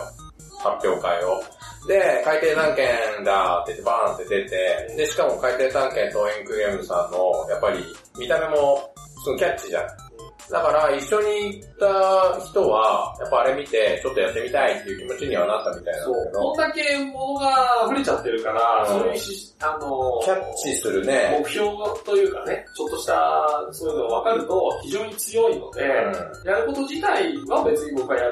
[0.62, 1.42] 発表会を。
[1.88, 7.84] で、海底探検だって言ってバーンって出て、で、しかも海底探検とエンクゲームさんの、やっぱり
[8.18, 8.92] 見た目も
[9.24, 10.09] すごいキャッチじゃん。
[10.50, 16.32] だから一緒に行った人は、やっぱあれ見て、ちょっとやってみたいっていう気持ちにはなったみたいなんだけ。
[16.32, 16.40] ど。
[16.40, 18.96] こん、だけ物が溢れちゃってるから、う。
[18.96, 21.38] んそういうし、あの、キャッチするね。
[21.40, 21.70] 目標
[22.04, 26.50] というかね、ちょっとしたそういうのが分かると非常に強いので、うん。
[26.50, 28.24] やること自体は別に僕はや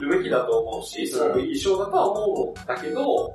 [0.00, 3.34] るべきだと思うし、すごくいい賞だとは思うんだけど、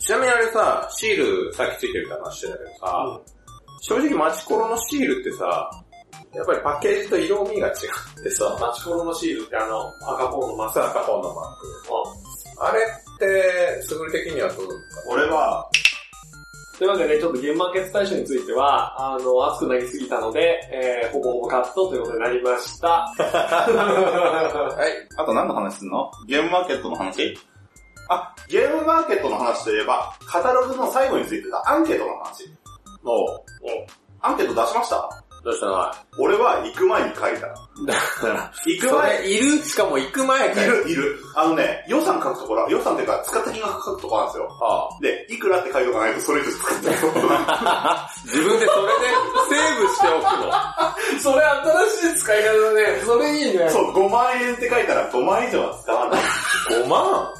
[0.00, 3.20] ちなみにあれさ、シールさっきついてるって話してたけどさ、
[3.82, 5.70] 正直マチコロのシールってさ、
[6.34, 7.74] やっぱりパッケージと色味が違っ
[8.24, 12.64] てさ、マチコロのシールってあの赤ポンのマスマス赤本のマーク。
[12.64, 14.68] あれって、すぐり的にはどう？
[14.68, 15.68] ですか俺は、
[16.78, 22.88] というわけで、ちょっとゲームマーケット大賞については、あの、熱くなりすぎたので、えー、ほぼほぼカットということになりました。
[22.88, 25.08] はい。
[25.20, 26.10] あと何の話すんの？
[26.26, 27.36] ゲームマーケットの話？
[28.08, 32.44] あ、ゲームマーケットの話といえば、カタログの最後についてたアンケートの話。
[33.02, 33.66] もう、
[34.20, 35.21] アンケート出しました？
[35.44, 35.90] どうしたの？
[36.18, 37.46] 俺は行く前に書いた。
[37.48, 39.58] だから、行く前、いる？
[39.64, 40.84] しかも行く前いかよ。
[40.84, 41.18] る、いる。
[41.34, 44.48] あのね、予算書くところ、予算っていうか使った金額書くところなんですよ。
[44.62, 46.96] あで、いくらって書いとかないとそれ以上使ってない。
[47.48, 49.06] あ 自分でそれで
[49.48, 50.52] セーブしておくの。
[51.20, 53.02] それ新しい使い方だね。
[53.04, 53.68] それいいね。
[53.70, 56.22] そう、5万円って書いたら5万以上は使わない。
[56.70, 57.34] 5万？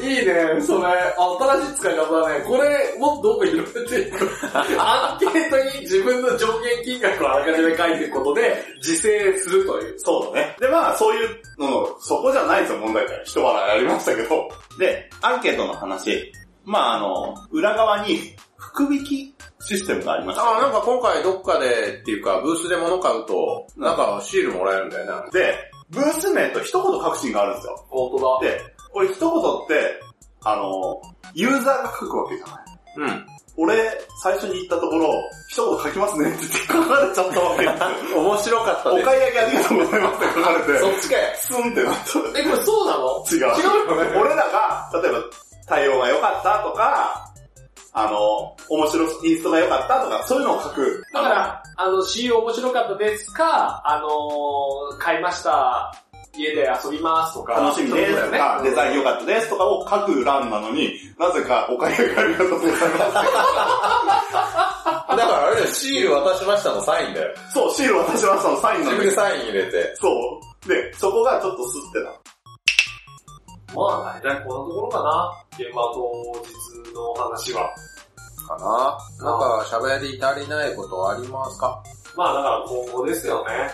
[0.00, 0.86] いいね、それ。
[0.86, 2.44] 新しい使い方だね。
[2.44, 4.30] これ、もっとどんどん広げていく。
[4.78, 9.94] アンケートに自分の上限金額をあらかじめ書いていくことで、自制するという。
[9.98, 10.56] そうだね。
[10.60, 13.20] で、まあ、そういうのの、そこじゃないですよ、問題点。
[13.24, 14.48] 一笑いありましたけど。
[14.78, 16.32] で、アンケートの話。
[16.64, 20.42] まあ、あの、裏側に、福引きシステムがありました。
[20.42, 25.30] ああ、なんか今回どっかでっていうか、ブースで物買うと、なんかシールもらえるんだよな。
[25.30, 25.54] で、
[25.90, 27.84] ブース名と一言書くシーンがあるんですよ。
[27.88, 28.50] 本当だ。
[28.50, 30.00] で、これ一言って、
[30.44, 31.02] あの、
[31.34, 32.64] ユーザーが書くわけじゃない。
[32.96, 33.26] うん。
[33.56, 33.74] 俺、
[34.22, 35.12] 最初に言ったところ、
[35.48, 37.66] 一言書きますねって書かれちゃったわけ。
[38.14, 39.02] 面白かったです。
[39.02, 41.22] お買い上げありがとうございますって書かれて、そっちかよ。
[41.34, 42.38] スンってなった。
[42.38, 43.24] え、これそうなの？
[43.30, 43.36] 違う。
[43.36, 44.20] 違うよね。
[44.20, 45.18] 俺らが、例えば、
[45.66, 47.34] 対応が良かったとか、
[47.96, 51.04] あの、面白い、インストが良かったとか、そういうのを書く。
[51.12, 55.94] だから、あの、CU 面白かったですか、あのー、買いました、
[56.36, 57.54] 家で遊びますとか。
[57.54, 58.96] 楽しみですとか、デザインン。
[58.98, 62.84] 良かったですとかを書く欄なのに、なぜかお買い上げありがとうございます。
[65.14, 67.34] だからあれだよ、シール渡しましたのサインだよ。
[67.52, 69.10] そう、シール渡しましたのサインなんだけど。
[69.10, 69.96] 自分でサイン入れて。
[69.96, 70.08] そ
[70.66, 70.68] う。
[70.68, 73.74] で、そこがちょっと吸ってた。
[73.74, 73.82] ま
[74.16, 75.32] あ大体こんなところかな。
[75.58, 76.00] 現場当
[76.44, 77.70] 日の話は。
[78.46, 78.98] かな
[79.30, 81.82] なんか喋り足りないことありますか？
[82.16, 83.70] まあだから今後ですよね。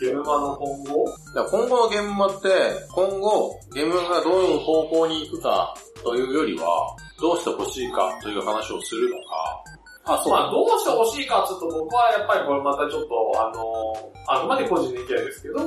[0.00, 1.04] ゲームマの今後？
[1.34, 2.48] 今後の現場って、
[2.90, 9.64] 今後、ゲームがどういう方向に行くかというよりは、どうしてほしいかという話をするのか。
[10.04, 10.32] あ、そう。
[10.32, 13.94] まあどうしてほしいかっていうと僕はやっぱりこれまたちょっとあの、
[14.26, 15.58] あくまで個人の意見ですけど、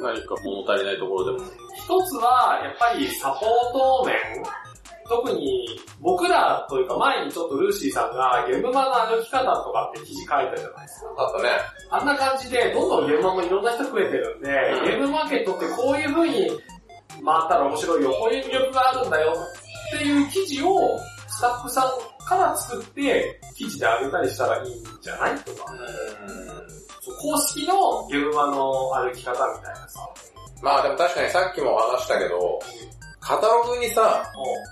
[0.00, 1.50] 何か物足りないところでも。
[1.74, 4.14] 一つはやっぱりサポート面
[5.08, 5.66] 特に
[6.00, 11.08] 僕らというか前にちょっとルーシーさんがゲームマの歩き方とかって記事書いたじゃないですか。
[11.18, 11.48] あったね。
[11.90, 19.34] あんな感じで、どんどんゲームマもいろんな人増えてるんで、うんゲームマーケットってこういう風に回ったら面白いよ、こういう魅力があるんだよ
[19.96, 25.64] っていう記事をスタッフさんから作って記事であげたりしたらいいんじゃないとか。
[27.20, 30.00] 公式のゲームマの歩き方みたいなさ。
[30.62, 32.58] まあでも確かにさっきも話したけど、
[33.24, 34.22] カタログにさ、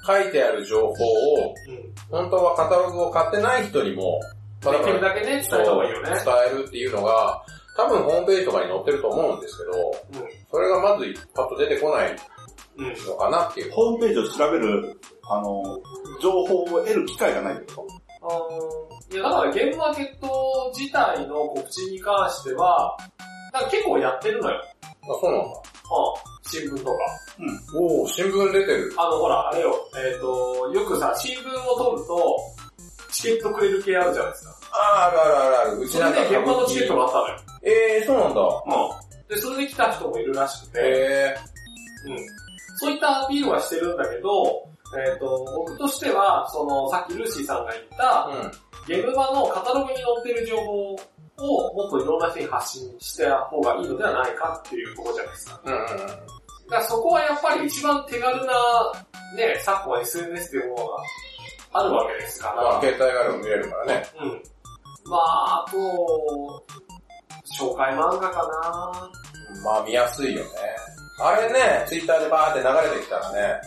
[0.06, 1.94] 書いてある情報を、うん。
[2.10, 4.20] 本当はカタログを買ってない人にも、
[4.62, 6.10] まあできるだけね、伝えた方がいいよね。
[6.10, 7.42] 伝えるっていうのが、
[7.76, 12.16] 多分ホームページとかに載ってると思うんですけど、それがまずパッと出てこない
[12.76, 12.86] うん。
[12.86, 13.06] うん。
[13.06, 13.72] のかなっていう。
[13.72, 15.62] ホームページを調べる、あの、
[16.20, 17.86] 情報を得る機会がないってこ
[18.22, 22.96] あーいや、だからゲームマーケット自体の告知に関しては、
[23.70, 24.60] 結構やってるのよ。
[24.82, 25.46] あ、そうなんだ。
[25.46, 25.48] う
[26.28, 26.31] ん。
[26.42, 26.92] 新聞とか。
[27.74, 28.92] おお新聞出てる。
[28.96, 32.36] あの、ほら、あれよ、えっ、と、よくさ、新聞を取ると、
[33.10, 34.56] チケットくれる系あるじゃないですか。
[34.72, 35.80] ああ、あるあるあるある。
[35.80, 37.36] うちそれなんかで現場のチケットがあったのよ。
[37.62, 38.40] ええー、そうなんだ。
[38.40, 39.28] うん。
[39.28, 41.36] で、それで来た人もいるらしくて、え
[42.06, 42.16] うん。
[42.78, 44.68] そういったアピールはしてるんだけど、
[45.06, 48.52] えっ、と、僕としては、その、さっきルーシーさんが言った、ー、うん。
[48.86, 50.96] ゲーム版のカタログに載ってる情報
[51.42, 55.60] をもっといろんな人に発信した方がいいのではないかっていうところじゃないですか。
[55.64, 58.52] うんうんだからそこはやっぱり一番手軽な、
[59.36, 60.96] ね、昨今 SNS っていうものが
[61.72, 62.62] あるわけですから。
[62.62, 64.06] まあ、携帯があれば見れるからね。
[64.20, 64.42] うん。
[65.10, 66.64] まあ、あと、
[67.58, 69.10] 紹介漫画かな
[69.64, 70.50] まあ見やすいよね。
[71.20, 73.60] あれね、ツイッターでバーって流れてきたらね、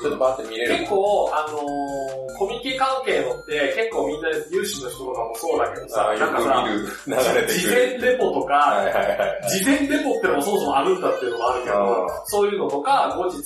[0.00, 0.78] ちょっとバーって見れる。
[0.78, 7.22] 結構、あのー、コミケ関係のって結構みんな有志の人とかもそうだけどさ、あなんかさ、事くる。
[7.70, 9.50] 前レポとか、はいはいはい。
[9.50, 13.36] 事前レポってのもそもそもあるんだっていうのもあるけどうん、そういうのとか、後日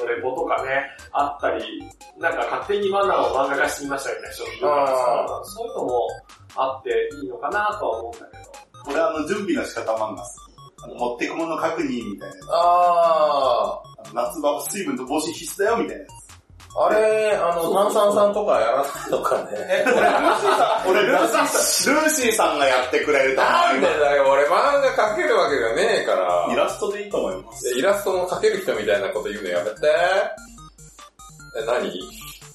[0.00, 1.64] のレポとかね、あったり、
[2.18, 6.00] なんか勝手にマナーを漫画化してみましたみたいな人もいるからさ、そういうのも
[6.56, 6.90] あって
[7.22, 8.44] いいのかなとは思うんだけど。
[8.44, 8.90] と。
[8.90, 10.46] 俺あの、準備の仕方漫画好き。
[10.82, 12.36] あの持ってくもの確認みたいな。
[12.50, 16.10] ああの夏場は水分と帽子必須だよみたいなやつ。
[16.74, 19.84] ー、あれ、あの、炭酸さんとかやらないのかね。
[19.86, 26.48] 俺、ルーシーさん、俺、ルーシーさん、ルーシーさんがやってくれると思なんいでだよ、俺漫画描けるわけじゃねえから。
[26.52, 27.68] イラストでいいと思います。
[27.78, 29.76] イラストの描ける人みたいなこと言うのやめて。
[31.58, 31.90] え、何？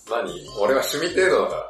[0.09, 0.49] 何？
[0.59, 1.69] 俺は趣味程度だから。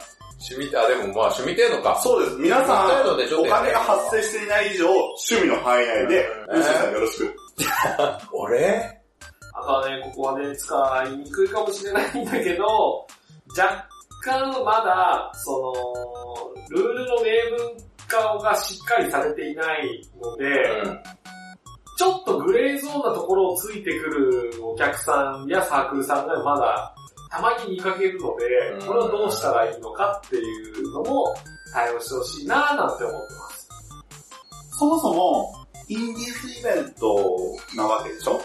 [0.49, 1.99] 趣味、あ、でもまあ趣味程度か。
[2.01, 2.35] そうです。
[2.37, 3.01] 皆さん、
[3.39, 7.35] お金が発生していない以上、趣味の範囲内で、うんルーシーさんよろしく。
[8.33, 9.00] 俺？
[9.53, 13.05] あとはね、ここはね、使いにくいかもしれないんだけど、
[13.57, 13.87] 若
[14.23, 20.45] 干まだ、その、ルールの明文化がしっかりされていないので、
[20.83, 20.99] うん。
[21.97, 26.95] ちょっとグレーゾーンなところをついてくるお客さんやサークルさんがまだ
[27.29, 31.35] たまに見かけるのでうん、これをどうしたらいいのかっていうのも
[31.71, 33.69] 対応してほしいなぁなんて思ってます。
[34.79, 35.53] そもそも、
[35.89, 37.37] インディーズイベント
[37.75, 38.41] なわけでしょ？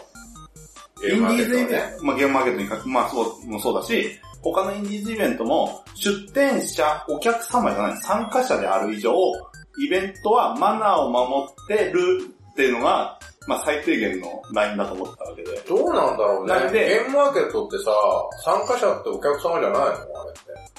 [1.03, 9.13] インディーズイベント、まあゲームマーケットにかまあそう、もそうだし、他のインディーズイベントも、出店者、お客様じゃない、参加者である以上、
[9.79, 15.57] イベントはマナーを守ってるっていうのが、まあ最低限のラインだと思ったわけで。
[15.69, 16.55] どうなんだろうね。
[16.55, 17.93] なんでゲームマーケットってさ、
[18.45, 19.87] 参加者ってお客様じゃないの？
[19.87, 20.07] あれって。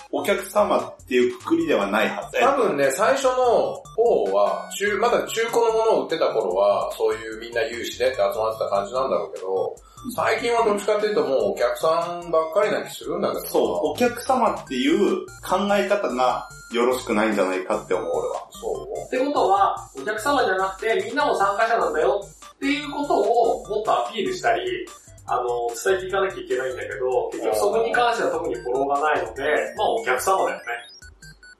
[0.09, 9.75] お客様っていうくくりではないはず多分ね、最初の方は、中、まだ中古のものを売ってた頃は、そういうみんな有志でって集まってた感じなんだろうけど、
[10.15, 18.47] 最近はどっちかっていうともうお客さんばっかりな気するんだけどなそう、お客様っていう考え方がよろしくないんじゃないかって思う、俺は。
[18.51, 22.23] そうってことは、お客様じゃなくてみんなも参加者なんだよ
[22.57, 24.85] っていうことをもっとアピールしたり、
[25.27, 25.45] あの、
[25.83, 29.43] 伝えていかなきゃいけないんだけど、結局そこに関しては特にフォローがないので、
[29.77, 30.63] まあお客様だよね。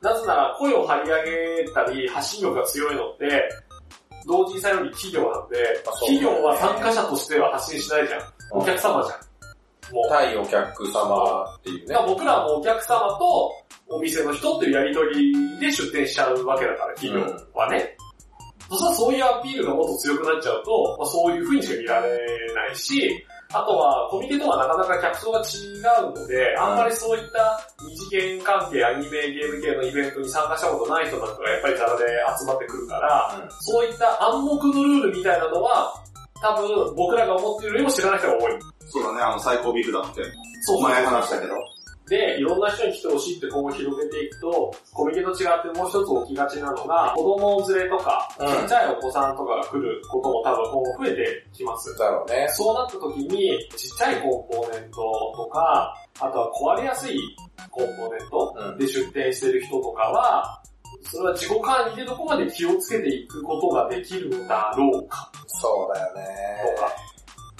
[0.01, 3.49] なぜなら声を張り上げたり発信力が強いのって、
[4.25, 5.57] 同時にさより企業なんで、
[6.01, 8.21] 企業は参加者としては発信しないじゃん。
[8.51, 9.93] お客様じゃん。
[9.93, 10.09] もう。
[10.09, 11.95] 対お客様っていうね。
[12.07, 13.51] 僕らもお客様と
[13.89, 17.95] お店の人っていうやりとりで出店しちゃうわけだから、企業はね。
[18.69, 32.05] そしたらそういうアピールがもっと強くなっちゃうと、まあ、そういう風にしか見られないし、あとは、コミケとはなかなか客層が違うので、あんまりそういった二次元関係、アニメ、ゲーム系のイベントに参加したことない人なんかがやっぱりザラで
[32.39, 35.93] 集まってくるから、うんそういった暗黙のルールみたいなのは、
[36.41, 38.59] 多分僕らが思っているよりも知らない人が多い。
[38.89, 40.23] そうだね、あの、最高ビッグだって。
[40.61, 41.55] そう前話したけど。
[42.09, 51.97] で、いろんな人に来てほしいって今後広げていくと、コミケと違ってもう一つ起きがちなのが、子供連れとか、うんちっちゃいお子さんとかが来ることも多分今後増えてきます。
[51.97, 52.47] だろうね。
[52.49, 57.19] そうなった時に、ちっちゃいコンポーネントとか、あとは壊れやすい
[57.69, 60.61] コンポーネントうんで出店してる人とかは、
[61.03, 66.23] それは自己管理でどこまで気をつけていくことができるのだろうかそうだよね。
[66.75, 66.91] とか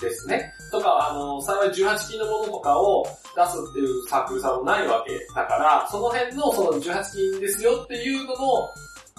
[0.02, 0.52] ですね。
[0.72, 3.06] とか、あの、幸い18金のものとかを
[3.38, 8.68] 出すっていうサークルさんもないわけだから、その辺のその18金ですよっていうのも、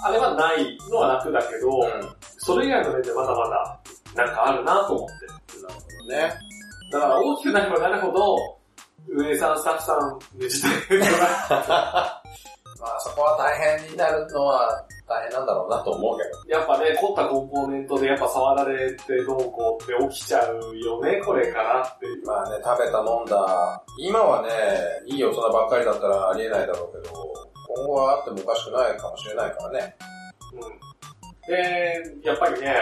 [0.03, 1.83] あれはないのは楽だけど、うん。
[1.83, 2.09] なる
[2.39, 3.81] それ以外の面でまだまだ
[4.17, 5.15] なんかあるなと思って。
[5.67, 6.33] ほどね。
[6.91, 8.37] だから大きくなればなるほど、
[9.09, 11.01] 運営さん、スタッフさん、デジタル
[12.81, 16.59] まあそこは大変になるのは大変なんだろうなと思うけど。
[16.59, 22.27] やっぱね、凝ったコンポーネントでやっぱ触られてどうこうって起きちゃうよね、これからっていう。
[22.27, 23.83] まあね、食べた飲んだ。
[23.99, 24.49] 今はね、
[25.07, 27.15] いい大人ばっかりだったらありえないだろうけど、
[27.77, 29.97] 今後はあってもおかしくないかもしれないからね。
[30.55, 31.53] うん。
[31.53, 32.75] で、やっぱりね、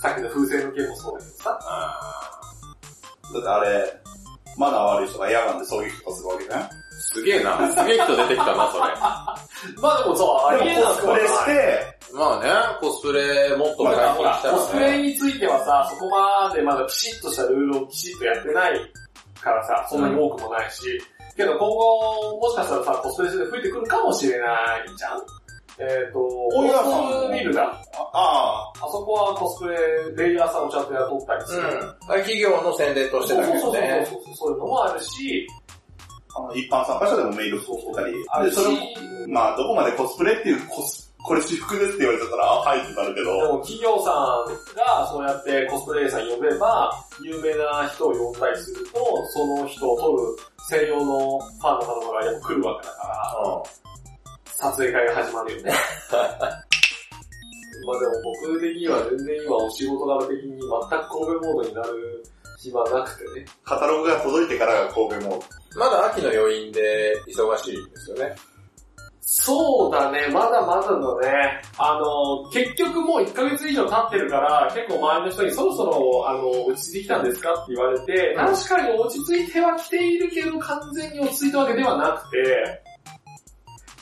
[0.00, 1.58] さっきの風船の件もそうだけどさ、
[3.34, 4.00] だってあれ、
[4.56, 6.70] マナー悪い人が嫌なんでそういう人がするわけじゃん。
[6.98, 7.56] すげえな。
[7.70, 8.82] すげえ人出てきたな、それ。
[9.80, 14.92] まあでもそう、ありえでもなくはないコスプレして、まあね、コスプレもっと解禁したコスプらね。
[14.98, 18.92] レについてはさ、そこまでまだピシッとしたルールをきちっとやってない
[19.40, 21.00] からさ、そんなに多くもないし、
[21.36, 25.22] けど今後、もしかしたらさ、コスプレして増えてくるかもしれないじゃん
[25.80, 26.50] えっ、と、コ
[27.22, 27.62] スプレビルだ。
[28.12, 31.62] ああそこはコスプレ、レイヤーさんをちゃんと雇ったりする。
[31.62, 32.18] うん。
[32.18, 34.06] 企業の宣伝としてだけそうそうそうどね。
[34.10, 35.46] そうそう、そういうのもあるし、
[36.38, 38.12] あ、あの、一般参加者でもメール送ったり。
[38.12, 46.90] で、あるしそれを、まあ、どこまでコスプレっていうコス、これ私服ですって言われちゃったら、あ、はいってなるけでど、も企業さんがそうやってコスプレさん呼べば、
[47.22, 50.36] 有名な人を呼んだりすると、その人を撮る
[50.68, 53.88] 専用のファンの方がやっぱ来るわけだから、う
[54.46, 55.72] 撮影会が始まるよね。
[57.86, 58.12] まあでも
[58.42, 62.24] 僕的には全然今お仕事柄的に全く神戸モードになる
[62.58, 63.46] 暇なくてね。
[63.64, 65.40] カタログが届いてからが神戸も、ん。
[65.76, 68.34] まだ秋の余韻で忙しいんですよね。
[69.30, 71.60] そうだね、まだまだだね。
[71.76, 77.52] あの、結局もう1ヶ月以上経ってるから、結構周りの人にそろそろ、あの、落ち着いてきたんですか？
[77.52, 82.82] って言われて、確かに落ち着いてはきているけど、完全に落ち着いたわけではなくて、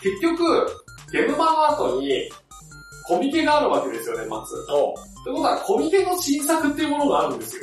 [0.01, 0.67] 結局、
[1.11, 2.31] ゲームマの後に、
[3.09, 4.77] コミケがあるわけですよね、年末。
[4.77, 4.95] お
[5.25, 7.62] ということは、コミケの新作っていうものがあるんですよ。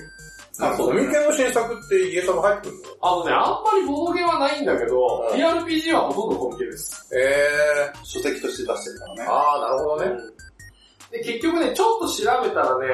[0.60, 3.08] あ、コミケの新作って家さん入ってくるの？
[3.10, 7.10] あのね、あんまりボードゲーはないんだけど、うん TRPG はほとんどコミケです。
[7.16, 9.18] え書籍として出してるからー。
[9.18, 9.26] ね。
[9.30, 10.12] あー、なるほどね。
[11.12, 12.88] で、結局ね、ちょっと調べたらね、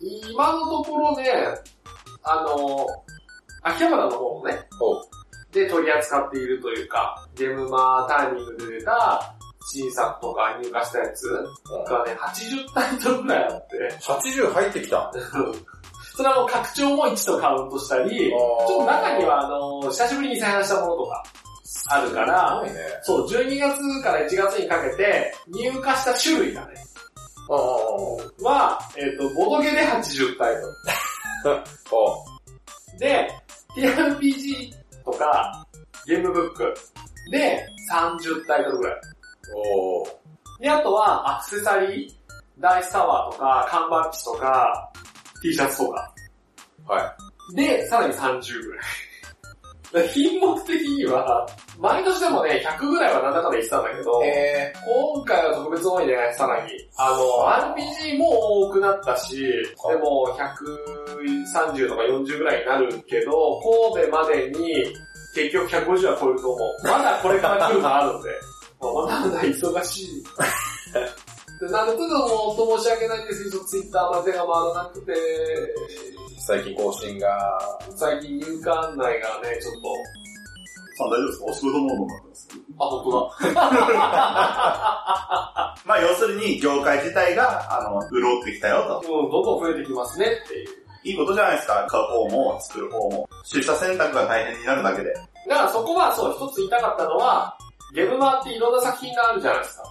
[0.00, 1.24] 今のところね、
[2.22, 2.86] あの、
[3.62, 5.02] 秋葉原の方のね、お
[5.52, 9.34] で取り扱っているというか、ゲームマータイミングで出た
[9.72, 11.26] 新作とか入荷したやつ
[11.88, 15.12] がね、80タイトルくらいあって、80入ってきた。
[16.20, 21.24] それはもう拡張も1とカウントしたり、ちょっと中にはあの、久しぶりに再販したものとか
[21.88, 22.72] あるから、ね。
[23.02, 26.74] そう、12月から1月にかけて入荷した種類がね、
[27.48, 31.62] は、えっ、と、ボドゲで80タイトル。
[31.90, 33.30] おで、
[33.74, 34.74] TRPG
[35.06, 35.66] とか、
[36.06, 36.74] ゲームブック
[37.30, 39.00] で30タイトルぐらい。
[39.56, 40.04] お
[40.60, 42.12] で、あとはアクセサリー、
[42.60, 44.92] ダイスタワーとか、缶バッジとか、
[45.42, 46.14] T シャツとか。
[46.86, 47.16] は
[47.52, 47.56] い。
[47.56, 48.84] で、さらに30ぐらい。
[50.14, 51.46] 品目的には、
[51.78, 56.70] 毎年でもね、100ぐらいはなんだかんだ言ってたんだけど、え今回は特別多いね、さらに。
[56.96, 63.60] あの、RPG も多くなったし、でも130とか40ぐらいになるけど、
[63.92, 64.84] 神戸までに
[65.34, 66.86] 結局150は超えると思う。
[66.86, 68.30] まだこれから来るのあるんで、
[68.80, 70.24] まあまだまだ忙しい。
[71.60, 75.16] でなるともう申し訳ないんですけど、ツイッターまでが回らなくて、ー、
[76.46, 77.60] 最近更新が、
[77.96, 79.94] 最近入荷案内がね、ちょっと、
[80.96, 81.44] さん大丈夫ですか？
[81.46, 82.48] お仕事モードになってます。
[82.78, 83.16] あ、本当だ。
[85.84, 89.06] まあ要するに業界自体が、あの、潤ってきたよと。
[89.06, 90.68] うん、どんどん増えてきますねっていう。
[91.04, 91.86] いいことじゃないですか。
[91.88, 93.28] 買う方も作る方も。
[93.44, 95.12] 出社選択が大変になるだけで。
[95.48, 97.56] だからそこはそう、一つ言いたかったのは、
[97.94, 99.84] ゲームマっていろんな作品があるじゃないですか。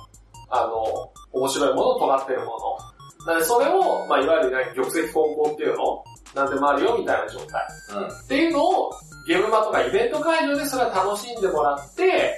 [0.50, 3.26] あの、面白いもの、尖ってるもの。
[3.26, 6.04] なのでそれを、まあいわゆる、ね、玉石混交っていうの
[6.36, 7.62] なんでもあるよみたいな状態。
[7.96, 8.08] うん。
[8.08, 8.92] っていうのを、
[9.28, 12.38] ゲームマとかイベント会場でそれは楽しんでもらって、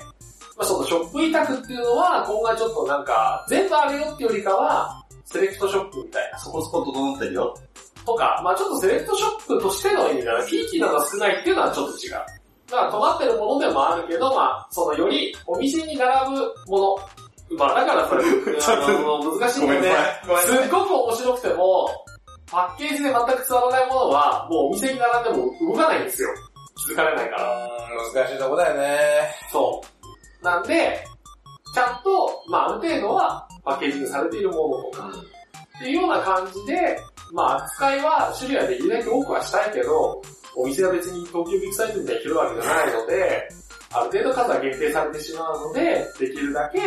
[0.57, 6.39] まあそのショップ委託っていうのは、今後はちょっとなんか、全部あるよっていうよりかは、セレクトショップみたいな。
[6.39, 7.55] そこそこ整ってるよ。
[8.05, 10.45] とか、まあちょっとセレクトショップとしての意味だな。
[10.45, 12.11] ピーキーなのが少ないっていうのはちょっと違う。
[12.11, 16.97] だから尖ってるものでもあるけど、まあそのよりお店に並ぶもの。
[17.57, 18.23] まあだからそれ、
[18.67, 19.93] あの難しいんでね。
[20.45, 21.89] すっごく面白くても、
[22.47, 26.29] パッケージで全く伝わらないものは、もうお店に並んでも動かないんですよ。
[26.85, 27.69] 気づかれないから。
[28.13, 29.33] 難しいとこだよね。
[29.51, 29.81] そ
[30.41, 30.45] う。
[30.45, 31.03] なんで、
[31.73, 35.09] ちゃんと、まあある程度はパッケージングされているものとか、
[35.77, 36.99] っていうような感じで、
[37.33, 40.21] まあ扱いは種類はできるだけ多くはしたいけど、
[40.55, 43.49] お店は別に東京ビッグサイズみたいに広いわけじゃないので、
[43.93, 46.79] ある程度数は限定されてしまうので、できるだけ、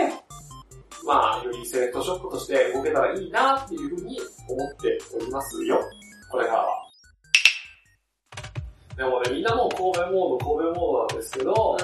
[1.07, 5.79] まあ、よりセレクトショップとして動けたらいいなっていうふうに思っておりますよ。
[6.31, 6.69] これからは。
[8.97, 11.77] でもね、みんなもう神戸モード、神戸モードなんですけど、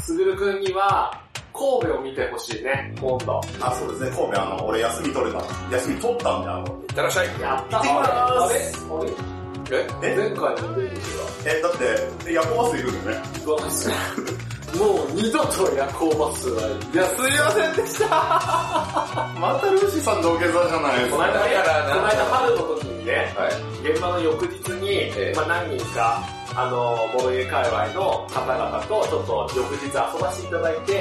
[0.00, 1.20] すぐるくんには、
[1.52, 3.40] 神戸を見てほしいね、今度。
[3.60, 5.44] あ、そうですね、神戸あの、俺休み取れた。
[5.76, 6.66] 休み取ったんで、あの。
[6.66, 7.26] いってらっしゃい。
[7.40, 7.78] やった。
[7.78, 8.10] 行ってきまーす。
[8.10, 8.54] あれ？
[8.98, 9.10] あれ？
[9.78, 10.12] え？
[10.12, 11.30] え前回の出口は。
[11.46, 11.72] え、だっ
[12.24, 13.28] て、夜行バスいるんだよね。
[13.46, 13.70] うわ、
[14.74, 16.66] もう二度と夜行バスは。
[16.92, 18.06] いや、すいませんでした。
[19.38, 21.56] またルーシーさん土下座じゃないこの間ね、
[21.88, 26.20] この間春の時にね、はい、現場の翌日に、えー、まあ何人か、
[26.56, 30.92] あの、ボロゲ界隈の方々とちょっと翌日遊ばせていただいて、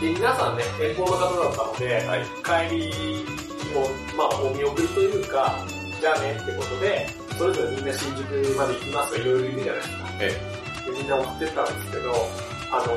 [0.00, 3.26] で、皆さんね、遠方の方だったので、はい、帰り
[3.74, 5.54] を、まあお見送りというか、
[6.00, 9.94] じゃあねってことで、それぞれみんな新宿まで行きますといろいろいるじゃないですか。
[10.20, 10.53] え
[10.94, 12.12] みんな送ってったんですけど、
[12.70, 12.94] あの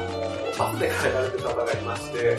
[0.53, 2.37] ー、バスで帰られてた方がいまして、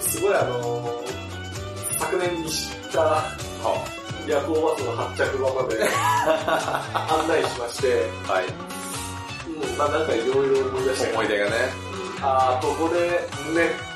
[0.00, 3.22] すごいあのー、昨年に知った、
[4.26, 5.84] 夜行バスの発着場まで
[6.94, 8.46] 案内しまして、はい。
[9.46, 11.50] うん、まあなんかいろいろ思い出した思い出がね。
[12.22, 13.00] あー、ここで、
[13.54, 13.90] ね、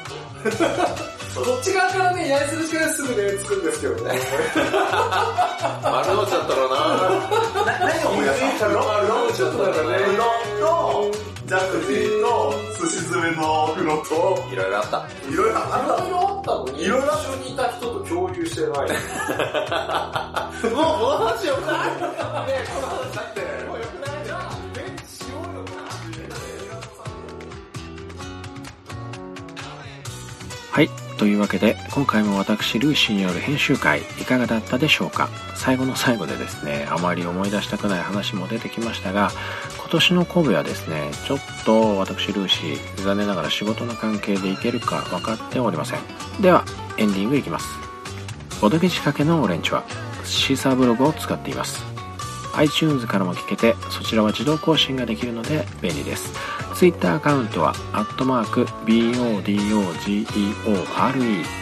[1.34, 4.02] どっち側からね、八重洲口からすぐね、着くんですけどね。
[5.82, 6.76] 丸の内だったろうな。
[7.80, 8.84] 何を思い出したの？
[8.84, 9.72] 丸の内だったらね。
[10.04, 10.24] うどん
[11.10, 15.04] と、ジャグジーと、寿司詰めの風呂と、いろいろあった。
[15.28, 15.66] いろいろあっ
[15.98, 16.06] た。
[16.06, 18.70] いろいろあったのに、いろいろ一緒にいた人と共有してない。
[20.70, 21.74] もうこの話よくない
[22.46, 23.42] ねこの話だって。
[31.24, 35.30] というわけで、今回も私、ルーシーによる編集会、いかがだったでしょうか？
[35.54, 39.30] 最後の最後でですね、あまり思い出したくない話も出てきましたが、
[39.78, 46.00] 今年の神戸はですね、ちょっと私、ルーシー、残念ながら仕事の関係で行けるか分かっておりません。
[46.42, 46.62] では、
[46.98, 47.68] エンディングいきます。
[48.60, 49.82] ボドゲ仕掛けのオレンジは、
[50.24, 51.82] シーサーブログを使っています。
[52.56, 56.34] iTunes からも聞けて、そちらは自動更新ができるので便利です。
[56.74, 60.24] Twitter アカウントは、アットマーク、BODOGEORE、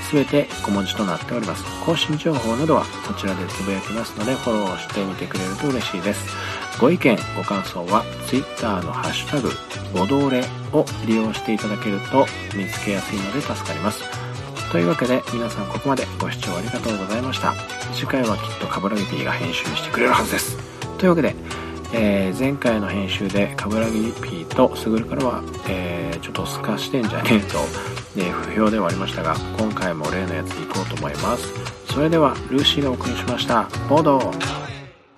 [0.09, 1.65] すべて小文字となっております。
[1.85, 6.25] 更新情報などはそちらでつぶやきますので、フォローしてみてくれると嬉しいです。
[6.81, 9.51] ご意見、ご感想は、Twitter のハッシュタグ、
[9.93, 14.03] ボドーレを利用していただけると見つけやすいので助かります。
[14.71, 17.55] というわけで、皆さんここまでご視聴ありがとうございました。
[17.95, 20.57] 次回はきっとカブラギティが編集してくれるはずです。
[20.97, 21.37] というわけで、
[21.95, 27.59] えー、前回の編集でカブラギ P とスグルからは、えー、ちょっと透かしてんじゃねえと、
[28.17, 31.53] えー、不評ではありましたが今回も例のやついこうと思います。
[31.93, 33.69] それではルーシーがお送りしました。
[33.89, 34.62] ボード